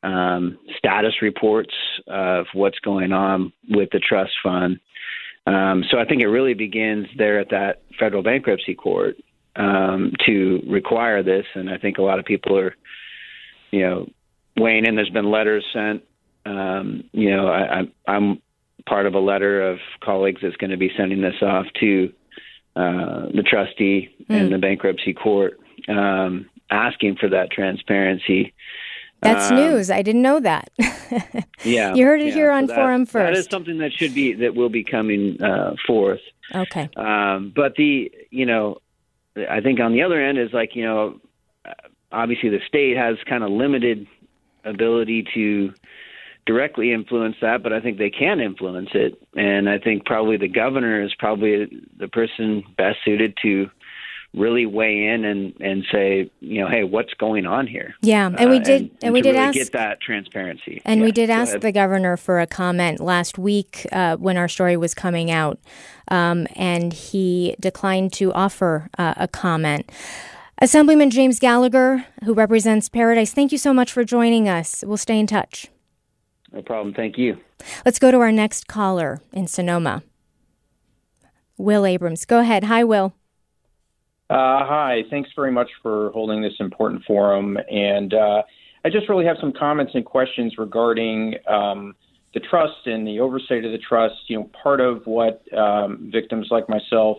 um, 0.02 0.59
status 0.76 1.14
reports 1.20 1.74
of 2.07 2.46
what's 2.52 2.78
going 2.81 3.12
on 3.12 3.52
with 3.68 3.90
the 3.92 3.98
trust 3.98 4.33
fund, 4.42 4.78
um, 5.49 5.83
so 5.91 5.99
I 5.99 6.05
think 6.05 6.21
it 6.21 6.29
really 6.29 6.53
begins 6.53 7.07
there 7.17 7.41
at 7.41 7.49
that 7.51 7.83
federal 7.99 8.23
bankruptcy 8.23 8.75
court 8.75 9.17
um, 9.57 10.13
to 10.27 10.63
require 10.69 11.23
this, 11.23 11.47
and 11.55 11.71
I 11.71 11.79
think 11.79 11.97
a 11.97 12.03
lot 12.03 12.19
of 12.19 12.27
people 12.27 12.59
are, 12.59 12.77
you 13.71 13.81
know, 13.81 14.09
weighing 14.59 14.85
in. 14.85 14.95
There's 14.95 15.09
been 15.09 15.31
letters 15.31 15.65
sent. 15.73 16.03
Um, 16.45 17.05
you 17.13 17.35
know, 17.35 17.49
I, 17.49 17.91
I'm 18.07 18.43
part 18.87 19.07
of 19.07 19.15
a 19.15 19.21
letter 19.21 19.71
of 19.71 19.79
colleagues 20.05 20.41
that's 20.43 20.57
going 20.57 20.71
to 20.71 20.77
be 20.77 20.91
sending 20.99 21.23
this 21.23 21.41
off 21.41 21.65
to 21.81 22.13
uh, 22.77 23.27
the 23.35 23.43
trustee 23.43 24.11
mm. 24.29 24.35
and 24.35 24.53
the 24.53 24.59
bankruptcy 24.59 25.15
court, 25.15 25.59
um, 25.89 26.47
asking 26.71 27.17
for 27.17 27.31
that 27.31 27.51
transparency. 27.51 28.53
That's 29.20 29.50
um, 29.50 29.57
news. 29.57 29.90
I 29.90 30.02
didn't 30.02 30.22
know 30.22 30.40
that. 30.40 30.70
yeah, 31.64 31.94
you 31.94 32.04
heard 32.04 32.20
it 32.20 32.28
yeah, 32.28 32.35
here 32.35 32.50
on 32.50 32.68
so 32.68 32.74
Forum 32.74 33.07
first. 33.07 33.35
That 33.35 33.38
is 33.38 33.48
something 33.50 33.78
that 33.78 33.92
should 33.92 34.14
be 34.14 34.33
that 34.35 34.54
will 34.54 34.68
be 34.68 34.85
coming 34.85 35.42
uh, 35.42 35.74
forth. 35.87 36.20
Okay. 36.54 36.88
Um, 36.96 37.52
but 37.54 37.74
the 37.76 38.12
you 38.31 38.46
know, 38.46 38.78
I 39.50 39.61
think 39.61 39.81
on 39.81 39.92
the 39.92 40.02
other 40.02 40.22
end 40.22 40.38
is 40.38 40.52
like 40.52 40.76
you 40.76 40.85
know, 40.85 41.20
obviously 42.12 42.48
the 42.48 42.61
state 42.66 42.96
has 42.96 43.16
kind 43.28 43.42
of 43.42 43.50
limited 43.50 44.07
ability 44.64 45.26
to 45.35 45.72
directly 46.46 46.92
influence 46.92 47.37
that, 47.42 47.62
but 47.62 47.72
I 47.72 47.81
think 47.81 47.98
they 47.98 48.11
can 48.11 48.40
influence 48.40 48.90
it. 48.94 49.22
And 49.37 49.68
I 49.68 49.78
think 49.78 50.07
probably 50.07 50.38
the 50.38 50.48
governor 50.48 51.02
is 51.02 51.14
probably 51.18 51.68
the 51.98 52.09
person 52.09 52.64
best 52.76 52.98
suited 53.04 53.37
to 53.42 53.70
really 54.35 54.67
weigh 54.67 55.07
in 55.07 55.25
and 55.25 55.55
and 55.61 55.85
say, 55.91 56.31
you 56.41 56.61
know, 56.61 56.69
hey, 56.69 56.85
what's 56.85 57.12
going 57.14 57.47
on 57.47 57.67
here? 57.67 57.95
Yeah, 58.03 58.27
and 58.27 58.51
we 58.51 58.57
uh, 58.59 58.62
did, 58.62 58.83
and, 58.83 58.91
and, 58.91 59.05
and 59.05 59.12
we 59.14 59.23
did 59.23 59.31
really 59.31 59.41
ask 59.41 59.55
get 59.55 59.73
that 59.73 60.01
transparency. 60.01 60.83
And 60.85 61.01
yeah, 61.01 61.07
we 61.07 61.12
did 61.12 61.31
ask 61.31 61.59
the 61.61 61.73
governor 61.73 62.17
for 62.17 62.41
a 62.41 62.47
comment 62.47 63.01
last 63.01 63.38
week 63.38 63.87
uh, 63.93 64.17
when 64.17 64.37
our 64.37 64.49
story 64.49 64.77
was 64.77 64.95
coming 64.95 65.31
out, 65.31 65.59
um, 66.09 66.47
and 66.57 66.93
he 66.93 67.57
declined 67.61 68.12
to 68.14 68.33
offer 68.33 68.88
uh, 68.99 69.14
a 69.17 69.29
comment. 69.29 69.91
Assemblyman 70.61 71.11
James 71.11 71.38
Gallagher, 71.38 72.05
who 72.25 72.35
represents 72.35 72.88
Paradise, 72.88 73.33
thank 73.33 73.53
you 73.53 73.59
so 73.59 73.73
much 73.73 73.93
for 73.93 74.03
joining 74.03 74.49
us. 74.49 74.83
We'll 74.85 74.97
stay 74.97 75.19
in 75.19 75.29
touch. 75.29 75.69
No 76.53 76.62
problem. 76.62 76.95
Thank 76.95 77.17
you. 77.17 77.38
Let's 77.85 77.99
go 77.99 78.11
to 78.11 78.19
our 78.19 78.33
next 78.33 78.67
caller 78.67 79.21
in 79.33 79.47
Sonoma. 79.47 80.03
Will 81.57 81.87
Abrams. 81.87 82.25
Go 82.25 82.41
ahead. 82.41 82.64
Hi, 82.64 82.83
Will. 82.83 83.14
Uh, 84.31 84.64
hi. 84.67 85.05
Thanks 85.09 85.31
very 85.35 85.51
much 85.51 85.71
for 85.83 86.11
holding 86.11 86.43
this 86.43 86.53
important 86.61 87.03
forum. 87.05 87.57
And 87.71 88.12
uh, 88.12 88.43
I 88.85 88.91
just 88.91 89.09
really 89.09 89.25
have 89.25 89.38
some 89.41 89.53
comments 89.53 89.93
and 89.95 90.05
questions 90.05 90.59
regarding 90.59 91.37
um, 91.47 91.95
the 92.35 92.41
trust 92.41 92.87
and 92.87 93.07
the 93.07 93.21
oversight 93.21 93.64
of 93.64 93.73
the 93.73 93.79
trust. 93.79 94.17
You 94.27 94.41
know, 94.41 94.51
part 94.62 94.81
of 94.81 95.07
what 95.07 95.43
um, 95.57 96.11
victims 96.12 96.49
like 96.51 96.69
myself 96.69 97.19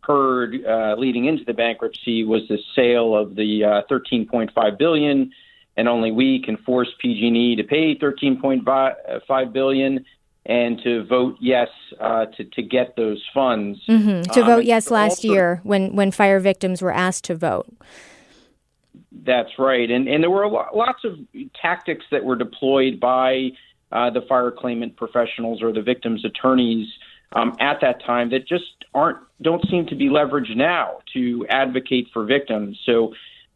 heard 0.00 0.64
uh, 0.64 0.94
leading 0.96 1.24
into 1.24 1.44
the 1.44 1.54
bankruptcy 1.54 2.24
was 2.24 2.42
the 2.48 2.58
sale 2.76 3.16
of 3.16 3.34
the 3.34 3.64
uh, 3.64 3.82
13.5 3.90 4.78
billion, 4.78 5.32
and 5.76 5.88
only 5.88 6.12
we 6.12 6.40
can 6.40 6.56
force 6.58 6.88
PG&E 7.00 7.56
to 7.56 7.64
pay 7.64 7.96
13.5 7.96 9.52
billion 9.52 10.04
and 10.46 10.80
to 10.82 11.04
vote 11.04 11.36
yes 11.40 11.68
uh, 12.00 12.26
to 12.26 12.44
to 12.44 12.62
get 12.62 12.96
those 12.96 13.22
funds. 13.32 13.80
Mm-hmm. 13.88 14.30
To 14.32 14.40
um, 14.40 14.46
vote 14.46 14.64
yes 14.64 14.90
last 14.90 15.24
year 15.24 15.60
when 15.62 15.94
when 15.96 16.10
fire 16.10 16.40
victims 16.40 16.82
were 16.82 16.92
asked 16.92 17.24
to 17.24 17.34
vote. 17.34 17.66
That's 19.12 19.58
right, 19.58 19.90
and 19.90 20.08
and 20.08 20.22
there 20.22 20.30
were 20.30 20.48
lots 20.48 21.04
of 21.04 21.18
tactics 21.60 22.04
that 22.10 22.24
were 22.24 22.36
deployed 22.36 23.00
by 23.00 23.50
uh, 23.92 24.10
the 24.10 24.22
fire 24.22 24.50
claimant 24.50 24.96
professionals 24.96 25.62
or 25.62 25.72
the 25.72 25.82
victims' 25.82 26.24
attorneys 26.24 26.88
um, 27.32 27.56
at 27.60 27.80
that 27.80 28.04
time 28.04 28.30
that 28.30 28.46
just 28.46 28.84
aren't 28.92 29.18
don't 29.40 29.64
seem 29.70 29.86
to 29.86 29.94
be 29.94 30.08
leveraged 30.08 30.56
now 30.56 30.98
to 31.14 31.46
advocate 31.48 32.08
for 32.12 32.24
victims. 32.24 32.78
So 32.84 33.14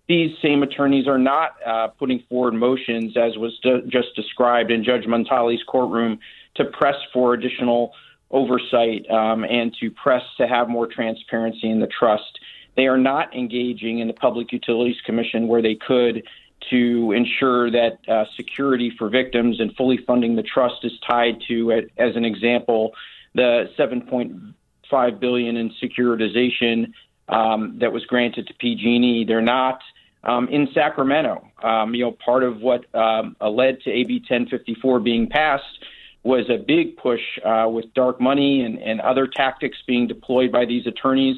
these 0.09 0.31
same 0.41 0.63
attorneys 0.63 1.07
are 1.07 1.19
not 1.19 1.51
uh, 1.65 1.89
putting 1.89 2.23
forward 2.29 2.55
motions, 2.55 3.17
as 3.17 3.37
was 3.37 3.59
de- 3.63 3.83
just 3.83 4.15
described 4.17 4.71
in 4.71 4.83
Judge 4.83 5.07
Montali's 5.07 5.63
courtroom, 5.65 6.19
to 6.59 6.65
press 6.67 6.97
for 7.13 7.35
additional 7.35 7.93
oversight 8.31 9.09
um, 9.11 9.45
and 9.45 9.75
to 9.81 9.91
press 9.91 10.23
to 10.37 10.47
have 10.47 10.69
more 10.69 10.87
transparency 10.87 11.71
in 11.71 11.81
the 11.81 11.87
trust. 11.87 12.39
They 12.77 12.87
are 12.87 12.99
not 12.99 13.35
engaging 13.35 14.01
in 14.01 14.07
the 14.07 14.15
Public 14.15 14.53
Utilities 14.53 15.01
Commission 15.05 15.49
where 15.49 15.63
they 15.63 15.75
could 15.75 16.23
to 16.71 17.13
ensure 17.13 17.71
that 17.71 17.99
uh, 18.09 18.25
security 18.37 18.93
for 18.99 19.09
victims 19.09 19.61
and 19.61 19.75
fully 19.77 19.99
funding 20.07 20.37
the 20.37 20.43
trust 20.43 20.85
is 20.85 20.93
tied 21.07 21.41
to, 21.49 21.73
as 21.97 22.17
an 22.17 22.25
example, 22.25 22.93
the 23.35 23.71
7.5 23.79 25.21
billion 25.21 25.57
in 25.57 25.73
securitization 25.83 26.93
um, 27.29 27.79
that 27.81 27.93
was 27.93 28.05
granted 28.07 28.47
to 28.49 28.55
PG&E. 28.55 29.25
They're 29.27 29.41
not 29.41 29.81
um, 30.25 30.49
in 30.49 30.69
Sacramento. 30.75 31.47
Um, 31.63 31.95
you 31.95 32.05
know, 32.05 32.13
part 32.13 32.43
of 32.43 32.61
what 32.61 32.93
um, 32.95 33.37
led 33.41 33.81
to 33.83 33.91
AB 33.91 34.25
1054 34.29 35.01
being 35.01 35.29
passed 35.29 35.65
was 36.29 36.51
a 36.51 36.59
big 36.59 36.99
push 36.99 37.23
uh, 37.43 37.67
with 37.71 37.87
dark 37.95 38.21
money 38.21 38.61
and, 38.61 38.79
and 38.79 39.01
other 39.01 39.27
tactics 39.27 39.79
being 39.87 40.07
deployed 40.07 40.53
by 40.53 40.67
these 40.67 40.87
attorneys 40.87 41.37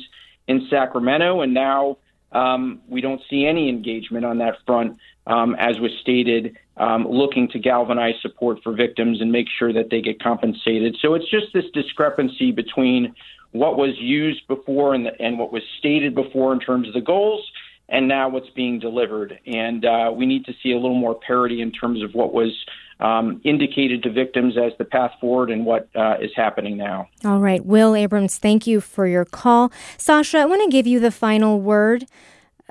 in 0.48 0.66
Sacramento, 0.68 1.42
and 1.42 1.54
now 1.54 1.96
um, 2.32 2.80
we 2.88 3.00
don't 3.00 3.22
see 3.30 3.46
any 3.46 3.68
engagement 3.68 4.24
on 4.24 4.38
that 4.38 4.56
front, 4.66 4.98
um, 5.28 5.54
as 5.60 5.78
was 5.78 5.92
stated, 6.00 6.56
um, 6.76 7.06
looking 7.08 7.46
to 7.50 7.58
galvanize 7.60 8.16
support 8.20 8.58
for 8.64 8.72
victims 8.72 9.20
and 9.20 9.30
make 9.30 9.46
sure 9.58 9.72
that 9.72 9.90
they 9.90 10.00
get 10.00 10.20
compensated. 10.20 10.96
So 11.00 11.14
it's 11.14 11.30
just 11.30 11.52
this 11.54 11.66
discrepancy 11.72 12.50
between 12.50 13.14
what 13.52 13.76
was 13.76 13.94
used 13.96 14.44
before 14.48 14.94
and, 14.94 15.06
the, 15.06 15.12
and 15.20 15.38
what 15.38 15.52
was 15.52 15.62
stated 15.78 16.16
before 16.16 16.52
in 16.52 16.58
terms 16.58 16.88
of 16.88 16.94
the 16.94 17.00
goals 17.00 17.48
and 17.88 18.08
now 18.08 18.28
what's 18.28 18.50
being 18.50 18.80
delivered. 18.80 19.38
And 19.46 19.84
uh, 19.84 20.10
we 20.12 20.26
need 20.26 20.44
to 20.46 20.52
see 20.62 20.72
a 20.72 20.78
little 20.78 20.98
more 20.98 21.14
parity 21.14 21.60
in 21.60 21.70
terms 21.70 22.02
of 22.02 22.12
what 22.14 22.32
was 22.32 22.52
um, 23.00 23.40
indicated 23.44 24.02
to 24.02 24.10
victims 24.10 24.56
as 24.56 24.72
the 24.78 24.84
path 24.84 25.12
forward 25.20 25.50
and 25.50 25.64
what 25.64 25.88
uh, 25.96 26.16
is 26.20 26.30
happening 26.34 26.76
now. 26.76 27.08
All 27.24 27.40
right. 27.40 27.64
Will 27.64 27.94
Abrams, 27.94 28.38
thank 28.38 28.66
you 28.66 28.80
for 28.80 29.06
your 29.06 29.24
call. 29.24 29.72
Sasha, 29.96 30.38
I 30.38 30.44
want 30.44 30.62
to 30.62 30.70
give 30.70 30.86
you 30.86 31.00
the 31.00 31.10
final 31.10 31.60
word. 31.60 32.06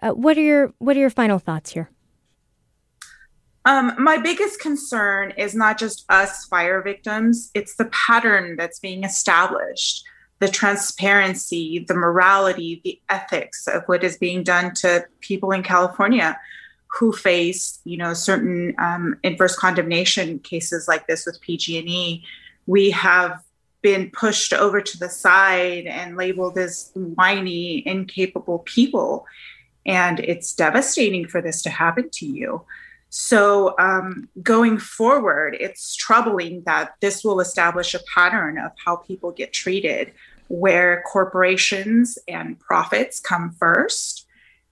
Uh, 0.01 0.11
what 0.11 0.37
are 0.37 0.41
your 0.41 0.73
what 0.79 0.95
are 0.95 0.99
your 0.99 1.09
final 1.09 1.39
thoughts 1.39 1.71
here? 1.71 1.89
Um, 3.65 3.93
my 3.97 4.17
biggest 4.17 4.61
concern 4.61 5.33
is 5.37 5.53
not 5.53 5.77
just 5.77 6.05
us 6.09 6.45
fire 6.45 6.81
victims; 6.81 7.51
it's 7.53 7.75
the 7.75 7.85
pattern 7.85 8.55
that's 8.55 8.79
being 8.79 9.03
established 9.03 10.05
the 10.39 10.47
transparency, 10.47 11.85
the 11.87 11.93
morality, 11.93 12.81
the 12.83 12.99
ethics 13.09 13.67
of 13.67 13.83
what 13.87 14.03
is 14.03 14.17
being 14.17 14.43
done 14.43 14.73
to 14.73 15.05
people 15.19 15.51
in 15.51 15.63
California 15.63 16.39
who 16.89 17.11
face, 17.11 17.79
you 17.83 17.97
know, 17.97 18.13
certain 18.13 18.75
um, 18.77 19.17
inverse 19.23 19.55
condemnation 19.55 20.39
cases 20.39 20.87
like 20.87 21.07
this 21.07 21.25
with 21.25 21.39
PG&E. 21.41 22.23
We 22.65 22.91
have 22.91 23.43
been 23.81 24.09
pushed 24.11 24.53
over 24.53 24.81
to 24.81 24.97
the 24.97 25.09
side 25.09 25.85
and 25.85 26.17
labeled 26.17 26.57
as 26.57 26.91
whiny, 26.93 27.87
incapable 27.87 28.59
people. 28.59 29.25
And 29.85 30.19
it's 30.19 30.53
devastating 30.53 31.27
for 31.27 31.41
this 31.41 31.61
to 31.63 31.69
happen 31.69 32.09
to 32.13 32.25
you. 32.25 32.63
So, 33.11 33.75
um, 33.79 34.29
going 34.43 34.77
forward, 34.77 35.57
it's 35.59 35.95
troubling 35.95 36.61
that 36.65 36.93
this 37.01 37.23
will 37.23 37.39
establish 37.39 37.95
a 37.95 37.99
pattern 38.13 38.59
of 38.59 38.71
how 38.83 38.97
people 38.97 39.31
get 39.31 39.51
treated 39.51 40.13
where 40.47 41.03
corporations 41.03 42.17
and 42.27 42.59
profits 42.59 43.19
come 43.19 43.51
first, 43.51 44.18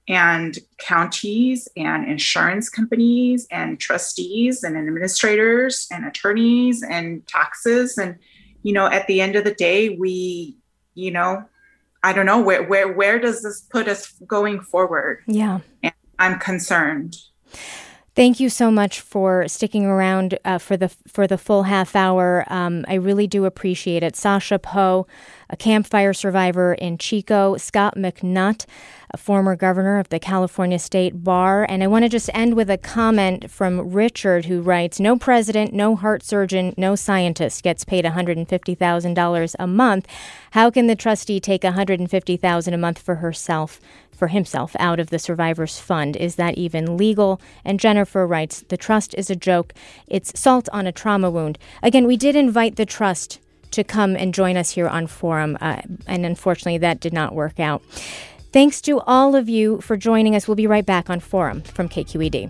and 0.08 0.58
counties 0.78 1.68
and 1.76 2.10
insurance 2.10 2.70
companies 2.70 3.48
and 3.52 3.80
trustees 3.80 4.64
and 4.64 4.78
administrators 4.78 5.88
and 5.92 6.06
attorneys 6.06 6.82
and 6.82 7.28
taxes. 7.28 7.98
And, 7.98 8.18
you 8.64 8.74
know, 8.74 8.88
at 8.88 9.06
the 9.08 9.20
end 9.20 9.36
of 9.36 9.44
the 9.44 9.54
day, 9.54 9.90
we, 9.90 10.56
you 10.94 11.12
know, 11.12 11.44
I 12.04 12.14
don't 12.14 12.26
know 12.26 12.40
where 12.40 12.64
where 12.64 12.92
where 12.92 13.20
does 13.20 13.42
this 13.42 13.62
put 13.62 13.88
us 13.88 14.12
going 14.26 14.62
forward? 14.62 15.24
Yeah. 15.28 15.60
And 15.84 15.94
I'm 16.20 16.40
concerned. 16.40 17.18
Thank 18.18 18.40
you 18.40 18.50
so 18.50 18.72
much 18.72 19.00
for 19.00 19.48
sticking 19.48 19.86
around 19.86 20.40
uh, 20.44 20.58
for 20.58 20.76
the 20.76 20.90
for 21.08 21.28
the 21.28 21.38
full 21.38 21.62
half 21.62 21.96
hour. 21.96 22.46
Um, 22.48 22.84
I 22.88 22.96
really 22.96 23.28
do 23.28 23.46
appreciate 23.46 24.02
it. 24.02 24.16
Sasha 24.16 24.58
Poe, 24.58 25.06
a 25.52 25.56
Camp 25.56 25.86
Fire 25.86 26.16
survivor 26.16 26.74
in 26.74 26.98
Chico, 26.98 27.58
Scott 27.58 27.96
McNutt, 27.96 28.66
a 29.12 29.18
former 29.18 29.56
governor 29.56 30.00
of 30.00 30.10
the 30.10 30.18
California 30.18 30.80
State 30.80 31.24
Bar, 31.24 31.68
and 31.70 31.84
I 31.84 31.88
want 31.88 32.06
to 32.06 32.10
just 32.10 32.32
end 32.34 32.56
with 32.56 32.72
a 32.72 32.78
comment 32.80 33.52
from 33.52 33.92
Richard, 33.92 34.46
who 34.46 34.62
writes: 34.62 35.00
"No 35.00 35.16
president, 35.16 35.72
no 35.72 35.96
heart 35.96 36.24
surgeon, 36.24 36.74
no 36.76 36.96
scientist 36.96 37.62
gets 37.62 37.86
paid 37.86 38.04
one 38.04 38.14
hundred 38.14 38.38
and 38.38 38.50
fifty 38.50 38.74
thousand 38.74 39.14
dollars 39.14 39.56
a 39.60 39.68
month. 39.68 40.08
How 40.54 40.72
can 40.72 40.88
the 40.88 40.96
trustee 40.96 41.40
take 41.40 41.64
one 41.64 41.74
hundred 41.74 42.00
and 42.00 42.10
fifty 42.10 42.36
thousand 42.36 42.74
a 42.74 42.80
month 42.80 42.98
for 42.98 43.18
herself?" 43.18 43.80
For 44.18 44.28
himself 44.28 44.76
out 44.80 45.00
of 45.00 45.10
the 45.12 45.20
survivors 45.20 45.80
fund. 45.80 46.16
Is 46.16 46.36
that 46.36 46.58
even 46.58 46.98
legal? 46.98 47.40
And 47.64 47.80
Jennifer 47.80 48.26
writes, 48.26 48.66
the 48.68 48.78
trust 48.78 49.14
is 49.16 49.30
a 49.30 49.36
joke. 49.36 49.74
It's 50.08 50.38
salt 50.40 50.68
on 50.74 50.88
a 50.88 50.92
trauma 50.92 51.30
wound. 51.30 51.60
Again, 51.84 52.08
we 52.08 52.18
did 52.18 52.36
invite 52.36 52.76
the 52.76 52.86
trust 52.86 53.40
to 53.72 53.84
come 53.84 54.16
and 54.16 54.34
join 54.34 54.58
us 54.58 54.72
here 54.72 54.88
on 54.88 55.08
Forum, 55.08 55.58
uh, 55.62 55.82
and 56.08 56.26
unfortunately, 56.26 56.78
that 56.80 57.00
did 57.00 57.14
not 57.14 57.36
work 57.36 57.60
out. 57.60 57.84
Thanks 58.54 58.82
to 58.82 59.02
all 59.02 59.36
of 59.36 59.50
you 59.50 59.82
for 59.82 59.98
joining 59.98 60.36
us. 60.36 60.48
We'll 60.48 60.56
be 60.56 60.68
right 60.68 60.86
back 60.86 61.10
on 61.10 61.20
Forum 61.20 61.62
from 61.62 61.90
KQED. 61.90 62.50